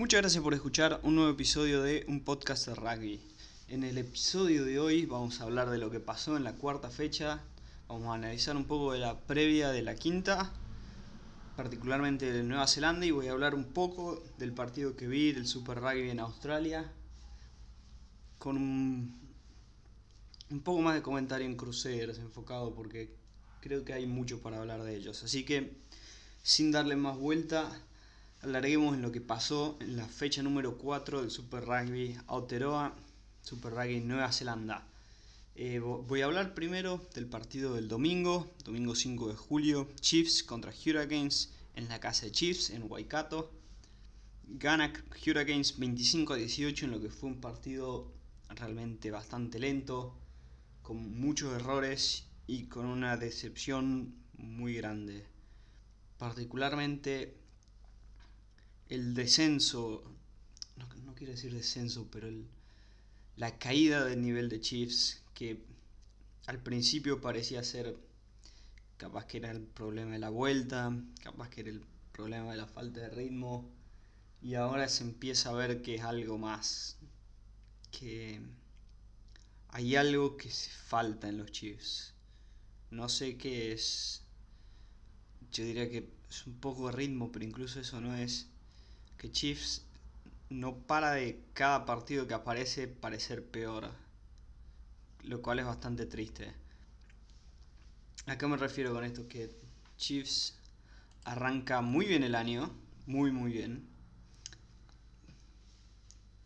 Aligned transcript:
Muchas 0.00 0.22
gracias 0.22 0.42
por 0.42 0.54
escuchar 0.54 0.98
un 1.02 1.16
nuevo 1.16 1.30
episodio 1.30 1.82
de 1.82 2.06
un 2.08 2.24
podcast 2.24 2.66
de 2.66 2.74
rugby. 2.74 3.20
En 3.68 3.84
el 3.84 3.98
episodio 3.98 4.64
de 4.64 4.78
hoy 4.78 5.04
vamos 5.04 5.38
a 5.38 5.44
hablar 5.44 5.68
de 5.68 5.76
lo 5.76 5.90
que 5.90 6.00
pasó 6.00 6.38
en 6.38 6.42
la 6.42 6.54
cuarta 6.54 6.88
fecha, 6.88 7.42
vamos 7.86 8.08
a 8.08 8.14
analizar 8.14 8.56
un 8.56 8.64
poco 8.64 8.94
de 8.94 8.98
la 8.98 9.20
previa 9.20 9.68
de 9.68 9.82
la 9.82 9.96
quinta, 9.96 10.54
particularmente 11.54 12.32
de 12.32 12.42
Nueva 12.42 12.66
Zelanda, 12.66 13.04
y 13.04 13.10
voy 13.10 13.28
a 13.28 13.32
hablar 13.32 13.54
un 13.54 13.64
poco 13.64 14.24
del 14.38 14.54
partido 14.54 14.96
que 14.96 15.06
vi 15.06 15.32
del 15.32 15.46
Super 15.46 15.80
Rugby 15.80 16.08
en 16.08 16.20
Australia, 16.20 16.90
con 18.38 18.56
un, 18.56 19.20
un 20.48 20.60
poco 20.60 20.80
más 20.80 20.94
de 20.94 21.02
comentario 21.02 21.46
en 21.46 21.56
Crusaders 21.56 22.20
enfocado, 22.20 22.74
porque 22.74 23.14
creo 23.60 23.84
que 23.84 23.92
hay 23.92 24.06
mucho 24.06 24.40
para 24.40 24.60
hablar 24.60 24.82
de 24.82 24.96
ellos. 24.96 25.22
Así 25.22 25.44
que, 25.44 25.76
sin 26.42 26.72
darle 26.72 26.96
más 26.96 27.18
vuelta, 27.18 27.70
Hablaremos 28.42 28.94
en 28.94 29.02
lo 29.02 29.12
que 29.12 29.20
pasó 29.20 29.76
en 29.80 29.98
la 29.98 30.08
fecha 30.08 30.42
número 30.42 30.78
4 30.78 31.20
del 31.20 31.30
Super 31.30 31.62
Rugby 31.62 32.16
Aotearoa, 32.26 32.96
Super 33.42 33.74
Rugby 33.74 34.00
Nueva 34.00 34.32
Zelanda. 34.32 34.86
Eh, 35.54 35.78
voy 35.78 36.22
a 36.22 36.24
hablar 36.24 36.54
primero 36.54 37.06
del 37.14 37.26
partido 37.26 37.74
del 37.74 37.86
domingo, 37.86 38.50
domingo 38.64 38.94
5 38.94 39.28
de 39.28 39.34
julio, 39.34 39.88
Chiefs 40.00 40.42
contra 40.42 40.72
Hurricanes 40.72 41.52
en 41.74 41.90
la 41.90 42.00
casa 42.00 42.24
de 42.24 42.32
Chiefs 42.32 42.70
en 42.70 42.90
Waikato. 42.90 43.52
Gana 44.48 44.90
Hurricanes 45.26 45.78
25 45.78 46.32
a 46.32 46.36
18 46.36 46.86
en 46.86 46.92
lo 46.92 47.00
que 47.02 47.10
fue 47.10 47.28
un 47.28 47.42
partido 47.42 48.10
realmente 48.48 49.10
bastante 49.10 49.58
lento, 49.58 50.16
con 50.80 51.20
muchos 51.20 51.52
errores 51.52 52.24
y 52.46 52.64
con 52.68 52.86
una 52.86 53.18
decepción 53.18 54.14
muy 54.38 54.76
grande. 54.76 55.26
Particularmente 56.16 57.39
el 58.90 59.14
descenso, 59.14 60.02
no, 60.76 61.14
quiero 61.14 61.32
decir 61.32 61.54
descenso, 61.54 62.08
pero 62.10 62.28
la 63.36 63.56
caída 63.56 64.04
del 64.04 64.20
nivel 64.20 64.48
de 64.48 64.60
Chiefs, 64.60 65.22
que 65.32 65.64
al 66.46 66.60
principio 66.60 67.20
parecía 67.20 67.62
ser 67.62 67.96
capaz 68.96 69.26
que 69.26 69.38
era 69.38 69.52
el 69.52 69.62
problema 69.62 70.12
de 70.12 70.18
la 70.18 70.28
vuelta, 70.28 70.92
capaz 71.22 71.50
que 71.50 71.60
era 71.60 71.70
el 71.70 71.84
problema 72.12 72.50
de 72.50 72.56
la 72.56 72.66
falta 72.66 73.00
de 73.00 73.10
ritmo, 73.10 73.70
y 74.42 74.54
ahora 74.54 74.88
se 74.88 75.04
empieza 75.04 75.50
a 75.50 75.54
ver 75.54 75.82
que 75.82 75.94
es 75.94 76.02
algo 76.02 76.36
más, 76.36 76.98
que 77.92 78.40
hay 79.68 79.94
algo 79.94 80.36
que 80.36 80.50
se 80.50 80.70
falta 80.70 81.28
en 81.28 81.38
los 81.38 81.52
Chiefs. 81.52 82.14
No 82.90 83.08
sé 83.08 83.38
qué 83.38 83.72
es. 83.72 84.24
Yo 85.52 85.64
diría 85.64 85.88
que 85.88 86.12
es 86.28 86.46
un 86.46 86.54
poco 86.58 86.86
de 86.88 86.92
ritmo, 86.96 87.30
pero 87.30 87.44
incluso 87.44 87.78
eso 87.78 88.00
no 88.00 88.16
es 88.16 88.49
que 89.20 89.30
Chiefs 89.30 89.84
no 90.48 90.78
para 90.78 91.12
de 91.12 91.44
cada 91.52 91.84
partido 91.84 92.26
que 92.26 92.32
aparece 92.32 92.88
parecer 92.88 93.44
peor, 93.44 93.90
lo 95.24 95.42
cual 95.42 95.58
es 95.58 95.66
bastante 95.66 96.06
triste. 96.06 96.54
¿A 98.24 98.38
qué 98.38 98.46
me 98.46 98.56
refiero 98.56 98.94
con 98.94 99.04
esto? 99.04 99.28
Que 99.28 99.54
Chiefs 99.98 100.58
arranca 101.24 101.82
muy 101.82 102.06
bien 102.06 102.22
el 102.24 102.34
año, 102.34 102.70
muy 103.04 103.30
muy 103.30 103.52
bien. 103.52 103.86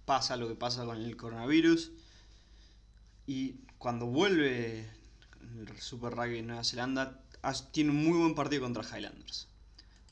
Pasa 0.05 0.37
lo 0.37 0.49
que 0.49 0.57
pasa 0.57 0.85
con 0.85 1.01
el 1.01 1.17
coronavirus 1.17 1.93
y 3.29 3.61
cuando 3.79 4.07
vuelve 4.07 4.91
el 5.41 5.81
Super 5.81 6.13
Rugby 6.13 6.39
en 6.39 6.49
Nueva 6.49 6.65
Zelanda 6.65 7.23
tiene 7.71 7.91
un 7.91 8.05
muy 8.05 8.19
buen 8.19 8.35
partido 8.35 8.63
contra 8.63 8.83
Highlanders. 8.83 9.47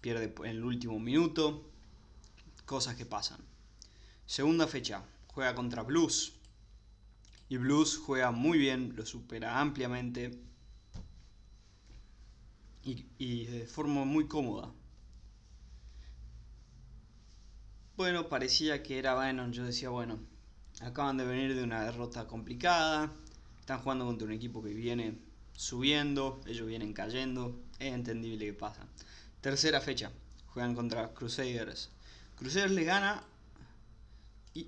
Pierde 0.01 0.33
en 0.45 0.47
el 0.47 0.65
último 0.65 1.01
minuto, 1.01 1.72
cosas 2.73 2.95
que 2.95 3.05
pasan. 3.05 3.39
Segunda 4.25 4.67
fecha, 4.67 5.05
juega 5.27 5.55
contra 5.55 5.83
Blues. 5.83 6.33
Y 7.51 7.59
Blues 7.59 7.99
juega 7.99 8.31
muy 8.31 8.57
bien, 8.57 8.95
lo 8.97 9.05
supera 9.05 9.61
ampliamente. 9.61 10.41
Y, 12.83 13.45
de 13.45 13.67
forma 13.67 14.07
muy 14.07 14.27
cómoda. 14.27 14.73
Bueno, 17.99 18.31
parecía 18.31 18.83
que 18.83 18.99
era 18.99 19.17
bueno, 19.17 19.51
yo 19.51 19.65
decía, 19.65 19.91
bueno, 19.91 20.19
acaban 20.81 21.19
de 21.19 21.27
venir 21.27 21.55
de 21.55 21.65
una 21.65 21.85
derrota 21.85 22.27
complicada, 22.27 23.13
están 23.61 23.81
jugando 23.83 24.07
contra 24.07 24.27
un 24.27 24.33
equipo 24.33 24.63
que 24.63 24.73
viene 24.73 25.19
subiendo, 25.53 26.41
ellos 26.47 26.67
vienen 26.67 26.95
cayendo, 26.95 27.61
es 27.79 27.93
entendible 27.93 28.47
que 28.47 28.55
pasa. 28.55 28.89
Tercera 29.43 29.83
fecha, 29.83 30.11
juegan 30.47 30.75
contra 30.75 31.13
Crusaders. 31.13 31.91
Crusaders 32.43 32.73
le 32.73 32.83
gana, 32.83 33.23
y, 34.53 34.67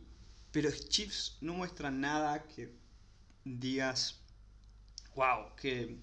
pero 0.53 0.71
Chiefs 0.71 1.39
no 1.41 1.55
muestra 1.55 1.91
nada 1.91 2.45
que 2.45 2.73
digas, 3.45 4.21
wow, 5.17 5.57
que 5.57 5.99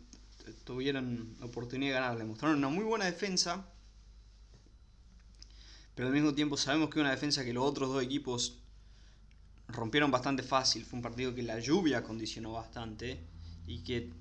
tuvieron 0.66 1.34
oportunidad 1.42 1.94
de 1.94 2.02
ganar. 2.02 2.18
Le 2.18 2.26
mostraron 2.26 2.58
una 2.58 2.68
muy 2.68 2.84
buena 2.84 3.06
defensa, 3.06 3.66
pero 5.96 6.10
al 6.10 6.14
mismo 6.14 6.34
tiempo 6.34 6.58
sabemos 6.58 6.90
que 6.90 7.00
una 7.00 7.12
defensa 7.12 7.46
que 7.46 7.54
los 7.54 7.64
otros 7.64 7.88
dos 7.88 8.04
equipos 8.04 8.60
rompieron 9.70 10.12
bastante 10.12 10.44
fácil. 10.44 10.84
Fue 10.84 10.98
un 10.98 11.04
partido 11.04 11.34
que 11.34 11.44
la 11.44 11.58
lluvia 11.58 12.04
condicionó 12.04 12.52
bastante 12.52 13.22
y 13.66 13.82
que 13.86 14.12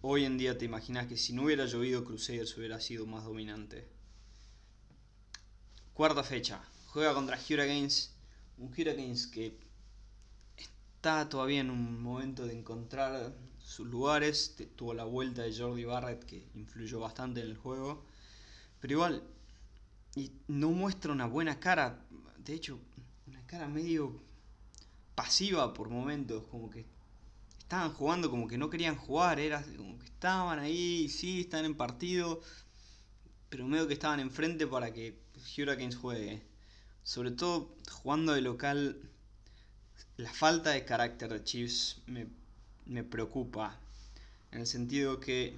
hoy 0.00 0.26
en 0.26 0.38
día 0.38 0.56
te 0.56 0.64
imaginas 0.64 1.08
que 1.08 1.16
si 1.16 1.32
no 1.32 1.42
hubiera 1.42 1.66
llovido 1.66 2.04
Crusaders 2.04 2.56
hubiera 2.56 2.80
sido 2.80 3.04
más 3.04 3.24
dominante. 3.24 3.88
Cuarta 5.92 6.22
fecha, 6.22 6.62
juega 6.92 7.14
contra 7.14 7.36
Hurricanes, 7.36 8.12
un 8.58 8.68
Hurricanes 8.68 9.28
que 9.28 9.56
está 10.56 11.28
todavía 11.28 11.60
en 11.60 11.70
un 11.70 12.02
momento 12.02 12.46
de 12.46 12.58
encontrar 12.58 13.32
sus 13.58 13.86
lugares, 13.86 14.56
tuvo 14.74 14.92
la 14.94 15.04
vuelta 15.04 15.42
de 15.42 15.56
Jordi 15.56 15.84
Barrett 15.84 16.24
que 16.24 16.48
influyó 16.54 16.98
bastante 16.98 17.40
en 17.40 17.46
el 17.46 17.56
juego, 17.56 18.04
pero 18.80 18.94
igual 18.94 19.22
y 20.16 20.32
no 20.48 20.70
muestra 20.70 21.12
una 21.12 21.26
buena 21.26 21.60
cara, 21.60 22.04
de 22.38 22.54
hecho, 22.54 22.80
una 23.28 23.46
cara 23.46 23.68
medio 23.68 24.20
pasiva 25.14 25.72
por 25.72 25.90
momentos, 25.90 26.44
como 26.50 26.70
que 26.70 26.86
estaban 27.60 27.92
jugando 27.92 28.30
como 28.30 28.48
que 28.48 28.58
no 28.58 28.68
querían 28.68 28.96
jugar, 28.96 29.38
era 29.38 29.62
como 29.76 29.96
que 29.96 30.06
estaban 30.06 30.58
ahí, 30.58 31.08
sí, 31.08 31.42
están 31.42 31.64
en 31.64 31.76
partido, 31.76 32.40
pero 33.48 33.64
medio 33.68 33.86
que 33.86 33.94
estaban 33.94 34.18
enfrente 34.18 34.66
para 34.66 34.92
que 34.92 35.20
Hurricanes 35.56 35.96
juegue 35.96 36.49
sobre 37.02 37.30
todo 37.30 37.74
jugando 37.90 38.32
de 38.32 38.40
local, 38.40 39.00
la 40.16 40.32
falta 40.32 40.70
de 40.70 40.84
carácter 40.84 41.32
de 41.32 41.44
Chiefs 41.44 42.02
me, 42.06 43.04
preocupa. 43.04 43.78
En 44.52 44.60
el 44.60 44.66
sentido 44.66 45.20
que 45.20 45.56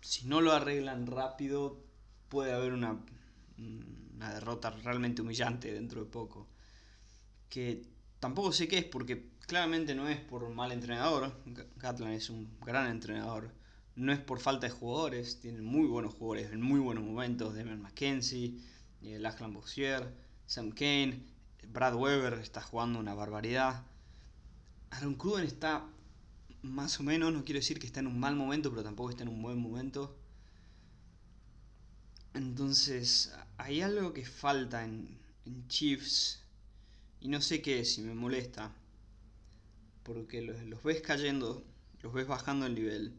si 0.00 0.26
no 0.26 0.40
lo 0.40 0.52
arreglan 0.52 1.06
rápido, 1.06 1.76
puede 2.28 2.52
haber 2.52 2.72
una, 2.72 2.98
una 4.16 4.34
derrota 4.34 4.70
realmente 4.70 5.22
humillante 5.22 5.72
dentro 5.72 6.04
de 6.04 6.10
poco. 6.10 6.46
Que 7.50 7.82
tampoco 8.20 8.52
sé 8.52 8.68
qué 8.68 8.78
es, 8.78 8.84
porque 8.84 9.30
claramente 9.46 9.94
no 9.94 10.08
es 10.08 10.20
por 10.20 10.48
mal 10.50 10.72
entrenador. 10.72 11.32
Gatland 11.76 12.14
es 12.14 12.30
un 12.30 12.48
gran 12.64 12.90
entrenador. 12.90 13.50
No 13.96 14.12
es 14.12 14.18
por 14.18 14.40
falta 14.40 14.66
de 14.66 14.72
jugadores, 14.72 15.40
tienen 15.40 15.64
muy 15.64 15.86
buenos 15.86 16.14
jugadores 16.14 16.52
en 16.52 16.60
muy 16.60 16.80
buenos 16.80 17.04
momentos. 17.04 17.54
Demian 17.54 17.80
McKenzie, 17.80 18.58
el 19.14 19.22
Lachlan 19.22 19.56
Sam 20.46 20.70
Kane, 20.70 21.22
Brad 21.68 21.94
Weber 21.94 22.34
está 22.34 22.60
jugando 22.60 22.98
una 22.98 23.14
barbaridad. 23.14 23.84
Aaron 24.90 25.14
Cruden 25.14 25.44
está 25.44 25.86
más 26.62 26.98
o 27.00 27.02
menos, 27.02 27.32
no 27.32 27.44
quiero 27.44 27.60
decir 27.60 27.78
que 27.78 27.86
está 27.86 28.00
en 28.00 28.06
un 28.06 28.18
mal 28.18 28.36
momento, 28.36 28.70
pero 28.70 28.82
tampoco 28.82 29.10
está 29.10 29.22
en 29.22 29.28
un 29.28 29.42
buen 29.42 29.58
momento. 29.58 30.16
Entonces, 32.34 33.32
hay 33.58 33.80
algo 33.80 34.12
que 34.12 34.24
falta 34.24 34.84
en, 34.84 35.24
Chiefs 35.68 36.42
y 37.20 37.28
no 37.28 37.40
sé 37.40 37.62
qué 37.62 37.84
si 37.84 38.02
me 38.02 38.14
molesta. 38.14 38.72
Porque 40.02 40.42
los, 40.42 40.60
los 40.64 40.82
ves 40.82 41.00
cayendo, 41.02 41.64
los 42.02 42.12
ves 42.12 42.26
bajando 42.26 42.66
el 42.66 42.74
nivel. 42.74 43.14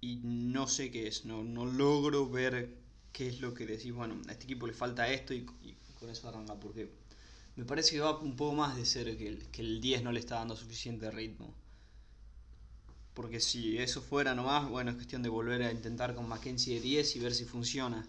Y 0.00 0.20
no 0.22 0.68
sé 0.68 0.90
qué 0.90 1.08
es, 1.08 1.24
no, 1.24 1.42
no 1.42 1.66
logro 1.66 2.28
ver 2.28 2.85
qué 3.16 3.28
es 3.28 3.40
lo 3.40 3.54
que 3.54 3.64
decís, 3.64 3.94
bueno, 3.94 4.20
a 4.28 4.32
este 4.32 4.44
equipo 4.44 4.66
le 4.66 4.74
falta 4.74 5.08
esto 5.08 5.32
y, 5.32 5.46
con 5.98 6.10
eso 6.10 6.28
arranca, 6.28 6.54
porque 6.60 6.90
me 7.56 7.64
parece 7.64 7.92
que 7.92 8.00
va 8.00 8.18
un 8.18 8.36
poco 8.36 8.54
más 8.54 8.76
de 8.76 8.84
ser 8.84 9.16
que 9.16 9.26
el, 9.26 9.46
que 9.46 9.62
el 9.62 9.80
10 9.80 10.02
no 10.02 10.12
le 10.12 10.20
está 10.20 10.34
dando 10.34 10.54
suficiente 10.54 11.10
ritmo. 11.10 11.54
Porque 13.14 13.40
si 13.40 13.78
eso 13.78 14.02
fuera 14.02 14.34
nomás, 14.34 14.68
bueno, 14.68 14.90
es 14.90 14.96
cuestión 14.96 15.22
de 15.22 15.30
volver 15.30 15.62
a 15.62 15.72
intentar 15.72 16.14
con 16.14 16.28
Mackenzie 16.28 16.74
de 16.74 16.82
10 16.82 17.16
y 17.16 17.20
ver 17.20 17.34
si 17.34 17.46
funciona. 17.46 18.06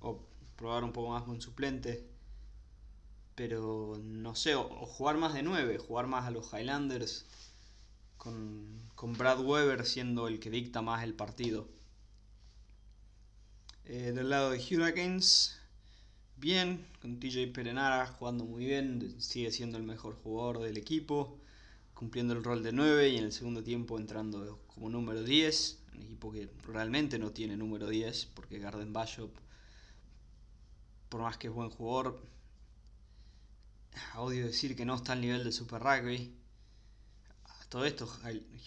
O 0.00 0.20
probar 0.56 0.84
un 0.84 0.92
poco 0.92 1.08
más 1.12 1.22
con 1.22 1.40
suplente. 1.40 2.06
Pero 3.34 3.98
no 3.98 4.34
sé, 4.34 4.54
o, 4.56 4.64
jugar 4.84 5.16
más 5.16 5.32
de 5.32 5.42
9, 5.42 5.78
jugar 5.78 6.06
más 6.06 6.26
a 6.26 6.30
los 6.30 6.52
Highlanders. 6.52 7.24
Con, 8.18 8.90
con 8.94 9.14
Brad 9.14 9.40
Weber 9.40 9.86
siendo 9.86 10.28
el 10.28 10.38
que 10.38 10.50
dicta 10.50 10.82
más 10.82 11.02
el 11.02 11.14
partido. 11.14 11.77
Eh, 13.90 14.12
del 14.12 14.28
lado 14.28 14.50
de 14.50 14.58
Hurricanes, 14.58 15.56
bien, 16.36 16.86
con 17.00 17.18
TJ 17.18 17.54
Perenara 17.54 18.06
jugando 18.06 18.44
muy 18.44 18.66
bien, 18.66 19.18
sigue 19.18 19.50
siendo 19.50 19.78
el 19.78 19.82
mejor 19.82 20.14
jugador 20.14 20.58
del 20.58 20.76
equipo, 20.76 21.38
cumpliendo 21.94 22.34
el 22.34 22.44
rol 22.44 22.62
de 22.62 22.72
9 22.72 23.08
y 23.08 23.16
en 23.16 23.24
el 23.24 23.32
segundo 23.32 23.62
tiempo 23.62 23.98
entrando 23.98 24.60
como 24.66 24.90
número 24.90 25.22
10, 25.22 25.78
un 25.94 26.02
equipo 26.02 26.30
que 26.30 26.50
realmente 26.66 27.18
no 27.18 27.30
tiene 27.32 27.56
número 27.56 27.88
10 27.88 28.26
porque 28.34 28.58
Garden 28.58 28.92
Bishop, 28.92 29.30
por 31.08 31.22
más 31.22 31.38
que 31.38 31.46
es 31.46 31.54
buen 31.54 31.70
jugador, 31.70 32.20
odio 34.16 34.44
decir 34.44 34.76
que 34.76 34.84
no 34.84 34.96
está 34.96 35.14
al 35.14 35.22
nivel 35.22 35.44
del 35.44 35.54
Super 35.54 35.80
Rugby. 35.80 36.34
Todo 37.70 37.86
esto, 37.86 38.06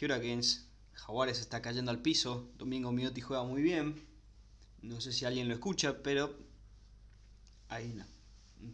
Hurricanes, 0.01 0.65
Jaguares 0.94 1.39
está 1.39 1.62
cayendo 1.62 1.91
al 1.91 2.01
piso, 2.01 2.50
Domingo 2.57 2.91
Miotti 2.91 3.21
juega 3.21 3.44
muy 3.44 3.62
bien, 3.62 4.09
no 4.81 5.01
sé 5.01 5.11
si 5.13 5.25
alguien 5.25 5.47
lo 5.47 5.53
escucha, 5.53 6.01
pero 6.03 6.35
hay 7.69 7.91
una 7.91 8.07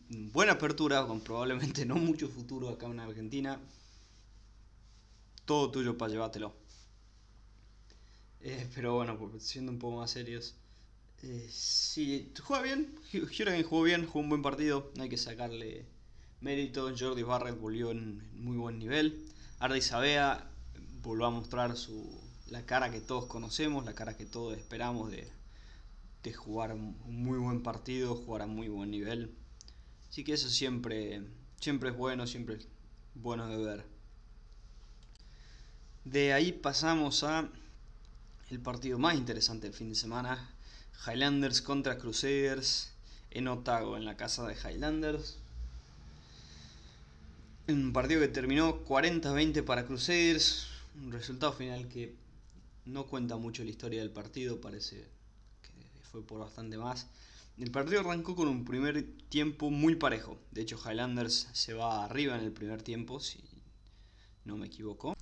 buena 0.09 0.53
apertura, 0.53 1.05
con 1.05 1.21
probablemente 1.21 1.85
no 1.85 1.95
mucho 1.95 2.27
futuro 2.27 2.69
acá 2.69 2.87
en 2.87 2.99
Argentina. 2.99 3.59
Todo 5.45 5.71
tuyo 5.71 5.97
para 5.97 6.11
llevártelo. 6.11 6.53
Eh, 8.41 8.67
pero 8.75 8.95
bueno, 8.95 9.17
pues, 9.17 9.43
siendo 9.43 9.71
un 9.71 9.79
poco 9.79 9.97
más 9.97 10.11
serios. 10.11 10.55
Eh, 11.23 11.47
sí, 11.49 12.31
juega 12.41 12.63
bien. 12.63 12.95
Hurricane 13.13 13.63
jugó 13.63 13.83
bien, 13.83 14.05
jugó 14.05 14.19
un 14.19 14.29
buen 14.29 14.41
partido. 14.41 14.91
No 14.95 15.03
hay 15.03 15.09
que 15.09 15.17
sacarle 15.17 15.85
mérito. 16.41 16.93
Jordi 16.97 17.23
Barrett 17.23 17.59
volvió 17.59 17.91
en 17.91 18.21
muy 18.41 18.57
buen 18.57 18.79
nivel. 18.79 19.25
Ardi 19.59 19.81
Sabea 19.81 20.49
volvió 21.01 21.25
a 21.25 21.31
mostrar 21.31 21.75
su, 21.77 22.21
la 22.47 22.65
cara 22.65 22.91
que 22.91 23.01
todos 23.01 23.25
conocemos, 23.25 23.85
la 23.85 23.93
cara 23.93 24.15
que 24.17 24.25
todos 24.25 24.57
esperamos 24.57 25.11
de, 25.11 25.27
de 26.23 26.33
jugar 26.33 26.73
un 26.73 26.97
muy 27.05 27.37
buen 27.37 27.63
partido, 27.63 28.15
jugar 28.15 28.43
a 28.43 28.47
muy 28.47 28.67
buen 28.67 28.91
nivel. 28.91 29.35
Así 30.09 30.23
que 30.23 30.33
eso 30.33 30.49
siempre, 30.49 31.21
siempre 31.59 31.89
es 31.89 31.97
bueno, 31.97 32.27
siempre 32.27 32.55
es 32.55 32.67
bueno 33.15 33.47
de 33.47 33.57
ver. 33.57 33.85
De 36.05 36.33
ahí 36.33 36.51
pasamos 36.53 37.23
a 37.23 37.49
el 38.49 38.59
partido 38.59 38.97
más 38.97 39.15
interesante 39.15 39.67
del 39.67 39.75
fin 39.75 39.89
de 39.89 39.95
semana. 39.95 40.49
Highlanders 41.05 41.61
contra 41.61 41.97
Crusaders 41.97 42.91
en 43.31 43.47
Otago, 43.47 43.97
en 43.97 44.05
la 44.05 44.15
casa 44.15 44.47
de 44.47 44.55
Highlanders. 44.55 45.37
Un 47.67 47.91
partido 47.91 48.21
que 48.21 48.29
terminó 48.29 48.85
40-20 48.85 49.63
para 49.65 49.85
Crusaders. 49.85 50.67
Un 50.95 51.11
resultado 51.11 51.51
final 51.51 51.89
que 51.89 52.15
no 52.85 53.05
cuenta 53.05 53.35
mucho 53.35 53.63
la 53.63 53.69
historia 53.69 53.99
del 53.99 54.11
partido, 54.11 54.61
parece 54.61 55.05
por 56.21 56.39
bastante 56.39 56.77
más. 56.77 57.07
El 57.57 57.71
partido 57.71 58.01
arrancó 58.01 58.35
con 58.35 58.47
un 58.47 58.65
primer 58.65 59.03
tiempo 59.29 59.71
muy 59.71 59.95
parejo. 59.95 60.37
De 60.51 60.61
hecho, 60.61 60.77
Highlanders 60.77 61.47
se 61.53 61.73
va 61.73 62.05
arriba 62.05 62.35
en 62.37 62.43
el 62.43 62.51
primer 62.51 62.83
tiempo, 62.83 63.19
si 63.19 63.39
no 64.45 64.57
me 64.57 64.67
equivoco. 64.67 65.15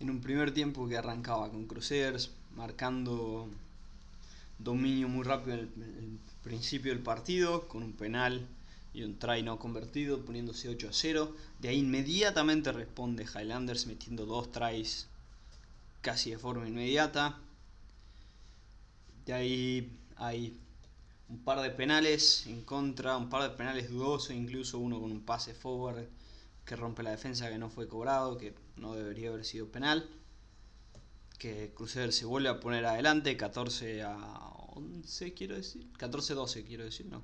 En 0.00 0.10
un 0.10 0.20
primer 0.20 0.52
tiempo 0.52 0.88
que 0.88 0.96
arrancaba 0.96 1.50
con 1.50 1.66
Crusaders 1.66 2.30
marcando 2.56 3.48
dominio 4.58 5.08
muy 5.08 5.24
rápido 5.24 5.56
en 5.56 5.60
el, 5.60 6.18
principio 6.42 6.92
del 6.92 7.02
partido, 7.02 7.66
con 7.68 7.82
un 7.82 7.92
penal 7.92 8.46
y 8.92 9.02
un 9.02 9.18
try 9.18 9.42
no 9.42 9.58
convertido, 9.58 10.24
poniéndose 10.24 10.68
8 10.68 10.88
a 10.90 10.92
0. 10.92 11.36
De 11.60 11.68
ahí 11.68 11.78
inmediatamente 11.78 12.70
responde 12.70 13.24
Highlanders 13.24 13.86
metiendo 13.86 14.26
dos 14.26 14.52
tries 14.52 15.06
casi 16.02 16.30
de 16.30 16.38
forma 16.38 16.68
inmediata. 16.68 17.38
De 19.24 19.32
ahí 19.32 19.90
hay 20.16 20.58
un 21.28 21.42
par 21.42 21.60
de 21.60 21.70
penales 21.70 22.46
en 22.46 22.62
contra, 22.62 23.16
un 23.16 23.28
par 23.28 23.42
de 23.42 23.56
penales 23.56 23.90
dudosos, 23.90 24.30
incluso 24.34 24.78
uno 24.78 25.00
con 25.00 25.10
un 25.10 25.24
pase 25.24 25.54
forward 25.54 26.06
que 26.64 26.76
rompe 26.76 27.02
la 27.02 27.10
defensa 27.10 27.50
que 27.50 27.58
no 27.58 27.70
fue 27.70 27.88
cobrado, 27.88 28.38
que 28.38 28.54
no 28.76 28.94
debería 28.94 29.30
haber 29.30 29.44
sido 29.44 29.70
penal. 29.70 30.08
Que 31.38 31.72
Crusader 31.74 32.12
se 32.12 32.24
vuelve 32.24 32.48
a 32.48 32.60
poner 32.60 32.86
adelante, 32.86 33.36
14 33.36 34.02
a 34.02 34.16
11 34.74 35.34
quiero 35.34 35.56
decir, 35.56 35.90
14 35.98 36.32
a 36.32 36.36
12 36.36 36.64
quiero 36.64 36.84
decir, 36.84 37.06
no. 37.06 37.22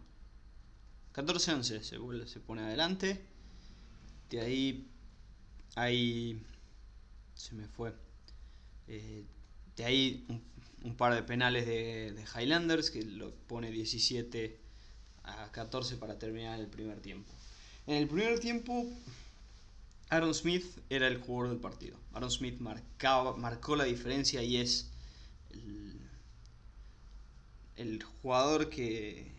14 1.13 1.51
a 1.51 1.55
11 1.57 1.85
se, 1.85 1.99
vuelve, 1.99 2.27
se 2.27 2.41
pone 2.41 2.63
adelante. 2.63 3.25
De 4.29 4.41
ahí, 4.41 4.89
ahí 5.75 6.43
se 7.35 7.55
me 7.55 7.67
fue. 7.67 7.95
Eh, 8.89 9.25
de 9.77 9.85
ahí 9.85 10.27
un 10.83 10.97
par 10.97 11.15
de 11.15 11.23
penales 11.23 11.67
de, 11.67 12.25
Highlanders 12.35 12.91
que 12.91 13.03
lo 13.03 13.35
pone 13.47 13.71
17 13.71 14.59
a 15.25 15.53
14 15.53 15.97
para 15.97 16.19
terminar 16.19 16.59
el 16.59 16.67
primer 16.67 17.01
tiempo. 17.01 17.33
En 17.87 17.97
el 17.97 18.09
primer 18.09 18.39
tiempo, 18.41 18.87
Aaron 20.09 20.35
Smith 20.35 20.65
era 20.89 21.07
el 21.07 21.19
jugador 21.19 21.51
del 21.51 21.61
partido. 21.61 21.99
Aaron 22.13 22.31
Smith 22.31 22.59
marcaba, 22.61 23.37
marcó 23.37 23.77
la 23.77 23.85
diferencia 23.85 24.43
y 24.43 24.57
es 24.57 24.91
el, 27.77 28.03
jugador 28.23 28.69
que, 28.71 29.33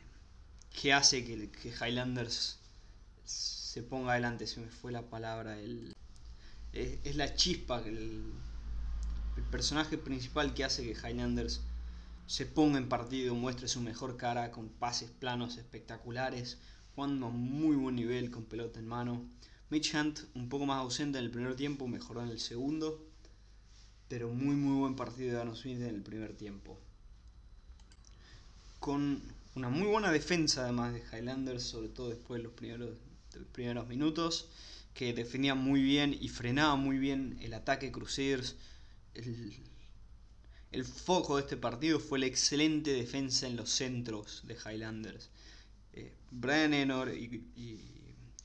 que 0.81 0.93
hace 0.93 1.23
que, 1.23 1.49
que, 1.49 1.69
Highlanders 1.69 2.59
se 3.25 3.83
ponga 3.83 4.13
adelante. 4.13 4.47
Se 4.47 4.59
me 4.59 4.67
fue 4.67 4.91
la 4.91 5.03
palabra. 5.03 5.59
El, 5.59 5.95
es, 6.73 6.99
es 7.03 7.15
la 7.15 7.35
chispa 7.35 7.83
que 7.83 7.89
el, 7.89 8.33
el 9.37 9.43
personaje 9.43 9.97
principal 9.97 10.53
que 10.53 10.63
hace 10.63 10.83
que 10.83 10.97
Highlanders 10.99 11.61
se 12.27 12.45
ponga 12.45 12.77
en 12.77 12.87
partido, 12.89 13.35
muestre 13.35 13.67
su 13.67 13.81
mejor 13.81 14.17
cara 14.17 14.51
con 14.51 14.69
pases 14.69 15.09
planos 15.11 15.57
espectaculares, 15.57 16.59
jugando 16.95 17.27
a 17.27 17.29
muy 17.29 17.75
buen 17.75 17.95
nivel 17.95 18.31
con 18.31 18.45
pelota 18.45 18.79
en 18.79 18.87
mano. 18.87 19.25
Mitch 19.69 19.93
Hunt 19.93 20.19
un 20.35 20.49
poco 20.49 20.65
más 20.65 20.79
ausente 20.79 21.17
en 21.17 21.25
el 21.25 21.31
primer 21.31 21.55
tiempo, 21.55 21.87
mejoró 21.87 22.21
en 22.23 22.29
el 22.29 22.39
segundo, 22.39 23.05
pero 24.07 24.29
muy 24.29 24.55
muy 24.55 24.79
buen 24.79 24.95
partido 24.95 25.31
de 25.31 25.39
Aaron 25.39 25.55
Smith 25.55 25.81
en 25.81 25.95
el 25.95 26.01
primer 26.01 26.35
tiempo. 26.35 26.77
Con 28.79 29.21
una 29.55 29.69
muy 29.69 29.87
buena 29.87 30.11
defensa 30.11 30.63
además 30.63 30.93
de 30.93 31.03
Highlanders, 31.11 31.63
sobre 31.63 31.89
todo 31.89 32.09
después 32.09 32.39
de 32.39 32.43
los 32.43 32.53
primeros, 32.53 32.89
de 33.33 33.39
los 33.39 33.47
primeros 33.49 33.87
minutos, 33.87 34.49
que 34.93 35.13
defendía 35.13 35.55
muy 35.55 35.81
bien 35.81 36.17
y 36.19 36.29
frenaba 36.29 36.75
muy 36.75 36.97
bien 36.97 37.37
el 37.41 37.53
ataque 37.53 37.91
Crusaders 37.91 38.55
el, 39.13 40.85
foco 40.85 41.35
de 41.35 41.41
este 41.41 41.57
partido 41.57 41.99
fue 41.99 42.19
la 42.19 42.25
excelente 42.25 42.93
defensa 42.93 43.47
en 43.47 43.55
los 43.55 43.69
centros 43.69 44.43
de 44.45 44.55
Highlanders. 44.55 45.29
Eh, 45.93 46.15
Brian 46.29 46.73
Enor 46.73 47.13
y, 47.13 47.43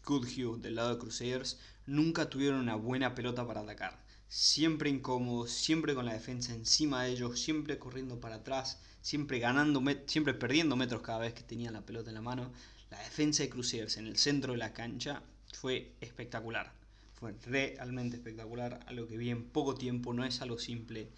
Goodhue 0.05 0.59
del 0.59 0.77
lado 0.77 0.95
de 0.95 0.99
Crusaders 0.99 1.59
nunca 1.87 2.31
tuvieron 2.31 2.61
una 2.61 2.77
buena 2.77 3.15
pelota 3.15 3.47
para 3.47 3.61
atacar. 3.61 4.05
Siempre 4.29 4.91
incómodos, 4.91 5.51
siempre 5.51 5.95
con 5.95 6.07
la 6.07 6.13
defensa 6.13 6.53
encima 6.53 7.05
de 7.05 7.13
ellos, 7.13 7.41
siempre 7.41 7.79
corriendo 7.79 8.21
para 8.21 8.37
atrás, 8.37 8.81
siempre 9.01 9.39
ganando, 9.39 9.83
siempre 10.07 10.35
perdiendo 10.35 10.77
metros 10.77 11.03
cada 11.03 11.21
vez 11.21 11.35
que 11.35 11.43
tenían 11.43 11.75
la 11.75 11.87
pelota 11.87 12.11
en 12.11 12.15
la 12.15 12.23
mano. 12.23 12.53
La 12.91 12.99
defensa 13.01 13.43
de 13.43 13.51
Crusaders 13.51 13.97
en 13.97 14.07
el 14.07 14.17
centro 14.17 14.53
de 14.53 14.59
la 14.59 14.73
cancha 14.73 15.23
fue 15.53 15.95
espectacular 16.01 16.73
fue 17.17 17.35
realmente 17.47 18.17
espectacular, 18.17 18.81
algo 18.87 19.07
que 19.07 19.17
vi 19.17 19.31
en 19.31 19.45
poco 19.49 19.75
tiempo, 19.75 20.13
no 20.13 20.25
es 20.25 20.41
algo 20.43 20.59
simple 20.59 21.11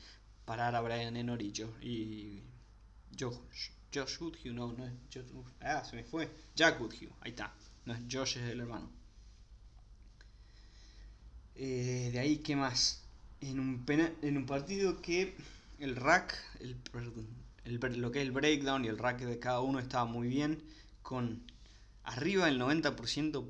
parar 0.44 0.74
a 0.74 0.80
Brian 0.80 1.16
Enor 1.16 1.42
y, 1.42 1.52
y 1.82 2.42
Josh, 3.18 3.70
Josh 3.92 4.18
Goodhue, 4.18 4.52
no, 4.52 4.72
no 4.72 4.86
es 4.86 4.92
Josh, 5.12 5.24
ah, 5.60 5.84
se 5.84 5.96
me 5.96 6.04
fue, 6.04 6.30
Jack 6.54 6.78
Goodhue, 6.78 7.10
ahí 7.20 7.30
está, 7.30 7.52
no 7.84 7.94
es 7.94 8.00
Josh, 8.10 8.38
es 8.38 8.50
el 8.50 8.60
hermano. 8.60 8.90
Eh, 11.56 12.10
de 12.12 12.18
ahí, 12.20 12.38
¿qué 12.38 12.54
más? 12.54 13.02
En 13.40 13.58
un, 13.58 13.84
en 14.22 14.36
un 14.36 14.46
partido 14.46 15.02
que 15.02 15.34
el 15.80 15.96
rack, 15.96 16.36
el, 16.60 16.76
lo 18.00 18.12
que 18.12 18.20
es 18.20 18.24
el 18.24 18.32
breakdown 18.32 18.84
y 18.84 18.88
el 18.88 18.98
rack 18.98 19.20
de 19.20 19.40
cada 19.40 19.60
uno 19.60 19.80
estaba 19.80 20.04
muy 20.04 20.28
bien, 20.28 20.62
con 21.02 21.42
arriba 22.04 22.46
del 22.46 22.60
90% 22.60 23.44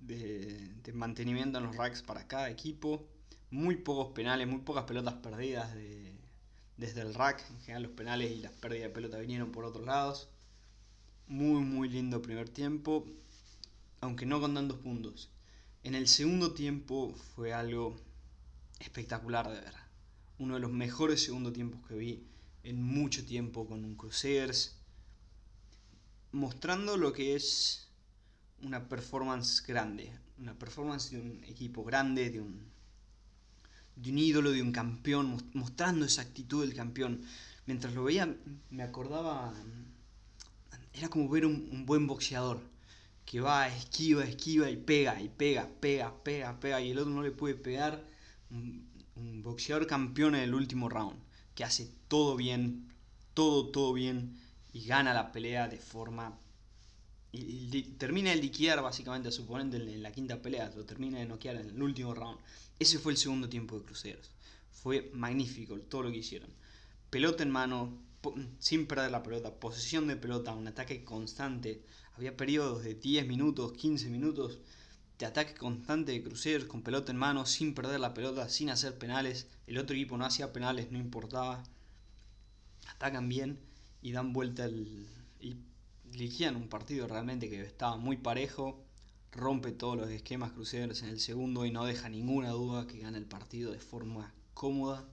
de, 0.00 0.92
mantenimiento 0.92 1.58
en 1.58 1.64
los 1.64 1.76
racks 1.76 2.02
para 2.02 2.26
cada 2.26 2.50
equipo. 2.50 3.06
Muy 3.50 3.76
pocos 3.76 4.12
penales, 4.12 4.46
muy 4.46 4.60
pocas 4.60 4.84
pelotas 4.84 5.14
perdidas 5.14 5.74
desde 6.76 7.00
el 7.00 7.14
rack. 7.14 7.44
En 7.50 7.60
general 7.60 7.82
los 7.84 7.92
penales 7.92 8.30
y 8.30 8.40
las 8.40 8.52
pérdidas 8.52 8.84
de 8.84 8.94
pelota 8.94 9.18
vinieron 9.18 9.52
por 9.52 9.64
otros 9.64 9.86
lados. 9.86 10.28
Muy, 11.26 11.62
muy 11.62 11.88
lindo 11.88 12.22
primer 12.22 12.48
tiempo. 12.48 13.06
Aunque 14.00 14.26
no 14.26 14.40
con 14.40 14.54
tantos 14.54 14.78
puntos. 14.78 15.30
En 15.82 15.94
el 15.94 16.08
segundo 16.08 16.52
tiempo 16.52 17.14
fue 17.34 17.52
algo 17.52 17.96
espectacular 18.78 19.48
de 19.48 19.60
ver. 19.60 19.74
Uno 20.38 20.54
de 20.54 20.60
los 20.60 20.72
mejores 20.72 21.22
segundos 21.22 21.52
tiempos 21.52 21.86
que 21.86 21.94
vi 21.94 22.26
en 22.62 22.82
mucho 22.82 23.24
tiempo 23.24 23.66
con 23.66 23.84
un 23.84 23.94
Crusaders. 23.96 24.76
Mostrando 26.32 26.96
lo 26.96 27.12
que 27.12 27.34
es 27.34 27.89
una 28.62 28.88
performance 28.88 29.62
grande, 29.66 30.12
una 30.38 30.54
performance 30.54 31.10
de 31.10 31.20
un 31.20 31.44
equipo 31.44 31.84
grande, 31.84 32.30
de 32.30 32.40
un, 32.40 32.70
de 33.96 34.10
un 34.10 34.18
ídolo, 34.18 34.50
de 34.50 34.62
un 34.62 34.72
campeón, 34.72 35.50
mostrando 35.54 36.06
esa 36.06 36.22
actitud 36.22 36.64
del 36.64 36.74
campeón. 36.74 37.22
Mientras 37.66 37.94
lo 37.94 38.04
veía 38.04 38.36
me 38.70 38.82
acordaba, 38.82 39.54
era 40.92 41.08
como 41.08 41.28
ver 41.28 41.46
un, 41.46 41.84
buen 41.86 42.06
boxeador. 42.06 42.60
que 43.24 43.40
va, 43.40 43.68
esquiva, 43.68 44.24
esquiva 44.24 44.70
y 44.70 44.76
pega, 44.76 45.20
y 45.20 45.28
pega, 45.28 45.68
pega, 45.80 46.12
pega, 46.24 46.58
pega, 46.58 46.80
y 46.80 46.90
el 46.90 46.98
otro 46.98 47.12
no 47.12 47.22
le 47.22 47.30
puede 47.30 47.54
pegar. 47.54 48.04
Un, 48.50 48.88
boxeador 49.42 49.86
campeón 49.86 50.34
en 50.34 50.42
el 50.42 50.54
último 50.54 50.88
round, 50.88 51.18
que 51.54 51.62
hace 51.64 51.90
todo 52.08 52.36
bien, 52.36 52.88
todo, 53.34 53.68
todo 53.68 53.92
bien, 53.92 54.38
y 54.72 54.84
gana 54.86 55.12
la 55.14 55.32
pelea 55.32 55.68
de 55.68 55.78
forma... 55.78 56.38
Y, 57.32 57.82
termina 57.98 58.30
de 58.30 58.36
liquidar 58.36 58.82
básicamente 58.82 59.28
a 59.28 59.32
su 59.32 59.42
oponente 59.42 59.76
en, 59.76 60.02
la 60.02 60.10
quinta 60.10 60.42
pelea, 60.42 60.72
lo 60.74 60.84
termina 60.84 61.18
de 61.18 61.26
noquear 61.26 61.56
en 61.56 61.68
el 61.68 61.82
último 61.82 62.14
round. 62.14 62.38
Ese 62.78 62.98
fue 62.98 63.12
el 63.12 63.18
segundo 63.18 63.48
tiempo 63.48 63.78
de 63.78 63.84
Cruceros. 63.84 64.30
Fue 64.72 65.10
magnífico 65.12 65.78
todo 65.80 66.04
lo 66.04 66.10
que 66.10 66.18
hicieron. 66.18 66.50
Pelota 67.10 67.42
en 67.42 67.50
mano, 67.50 68.02
sin 68.58 68.86
perder 68.86 69.10
la 69.10 69.22
pelota, 69.22 69.54
posesión 69.54 70.08
de 70.08 70.16
pelota, 70.16 70.54
un 70.54 70.66
ataque 70.66 71.04
constante. 71.04 71.82
Había 72.16 72.36
periodos 72.36 72.82
de 72.82 72.94
10 72.94 73.26
minutos, 73.26 73.72
15 73.72 74.08
minutos 74.10 74.58
de 75.18 75.26
ataque 75.26 75.54
constante 75.54 76.12
de 76.12 76.22
cruceros 76.22 76.66
con 76.66 76.82
pelota 76.82 77.12
en 77.12 77.18
mano, 77.18 77.44
sin 77.44 77.74
perder 77.74 78.00
la 78.00 78.14
pelota, 78.14 78.48
sin 78.48 78.70
hacer 78.70 78.96
penales. 78.98 79.48
El 79.66 79.78
otro 79.78 79.94
equipo 79.94 80.16
no 80.16 80.24
hacía 80.24 80.52
penales, 80.52 80.90
no 80.90 80.98
importaba. 80.98 81.62
Atacan 82.88 83.28
bien 83.28 83.60
y 84.02 84.12
dan 84.12 84.32
vuelta 84.32 84.64
el, 84.64 85.06
liquían 86.12 86.56
un 86.56 86.68
partido 86.68 87.06
realmente 87.06 87.48
que 87.48 87.60
estaba 87.62 87.96
muy 87.96 88.16
parejo. 88.16 88.82
Rompe 89.32 89.72
todos 89.72 89.96
los 89.96 90.10
esquemas 90.10 90.52
cruceros 90.52 91.02
en 91.02 91.10
el 91.10 91.20
segundo 91.20 91.64
y 91.64 91.70
no 91.70 91.84
deja 91.84 92.08
ninguna 92.08 92.50
duda 92.50 92.86
que 92.86 92.98
gana 92.98 93.18
el 93.18 93.26
partido 93.26 93.70
de 93.72 93.78
forma 93.78 94.32
cómoda. 94.54 95.04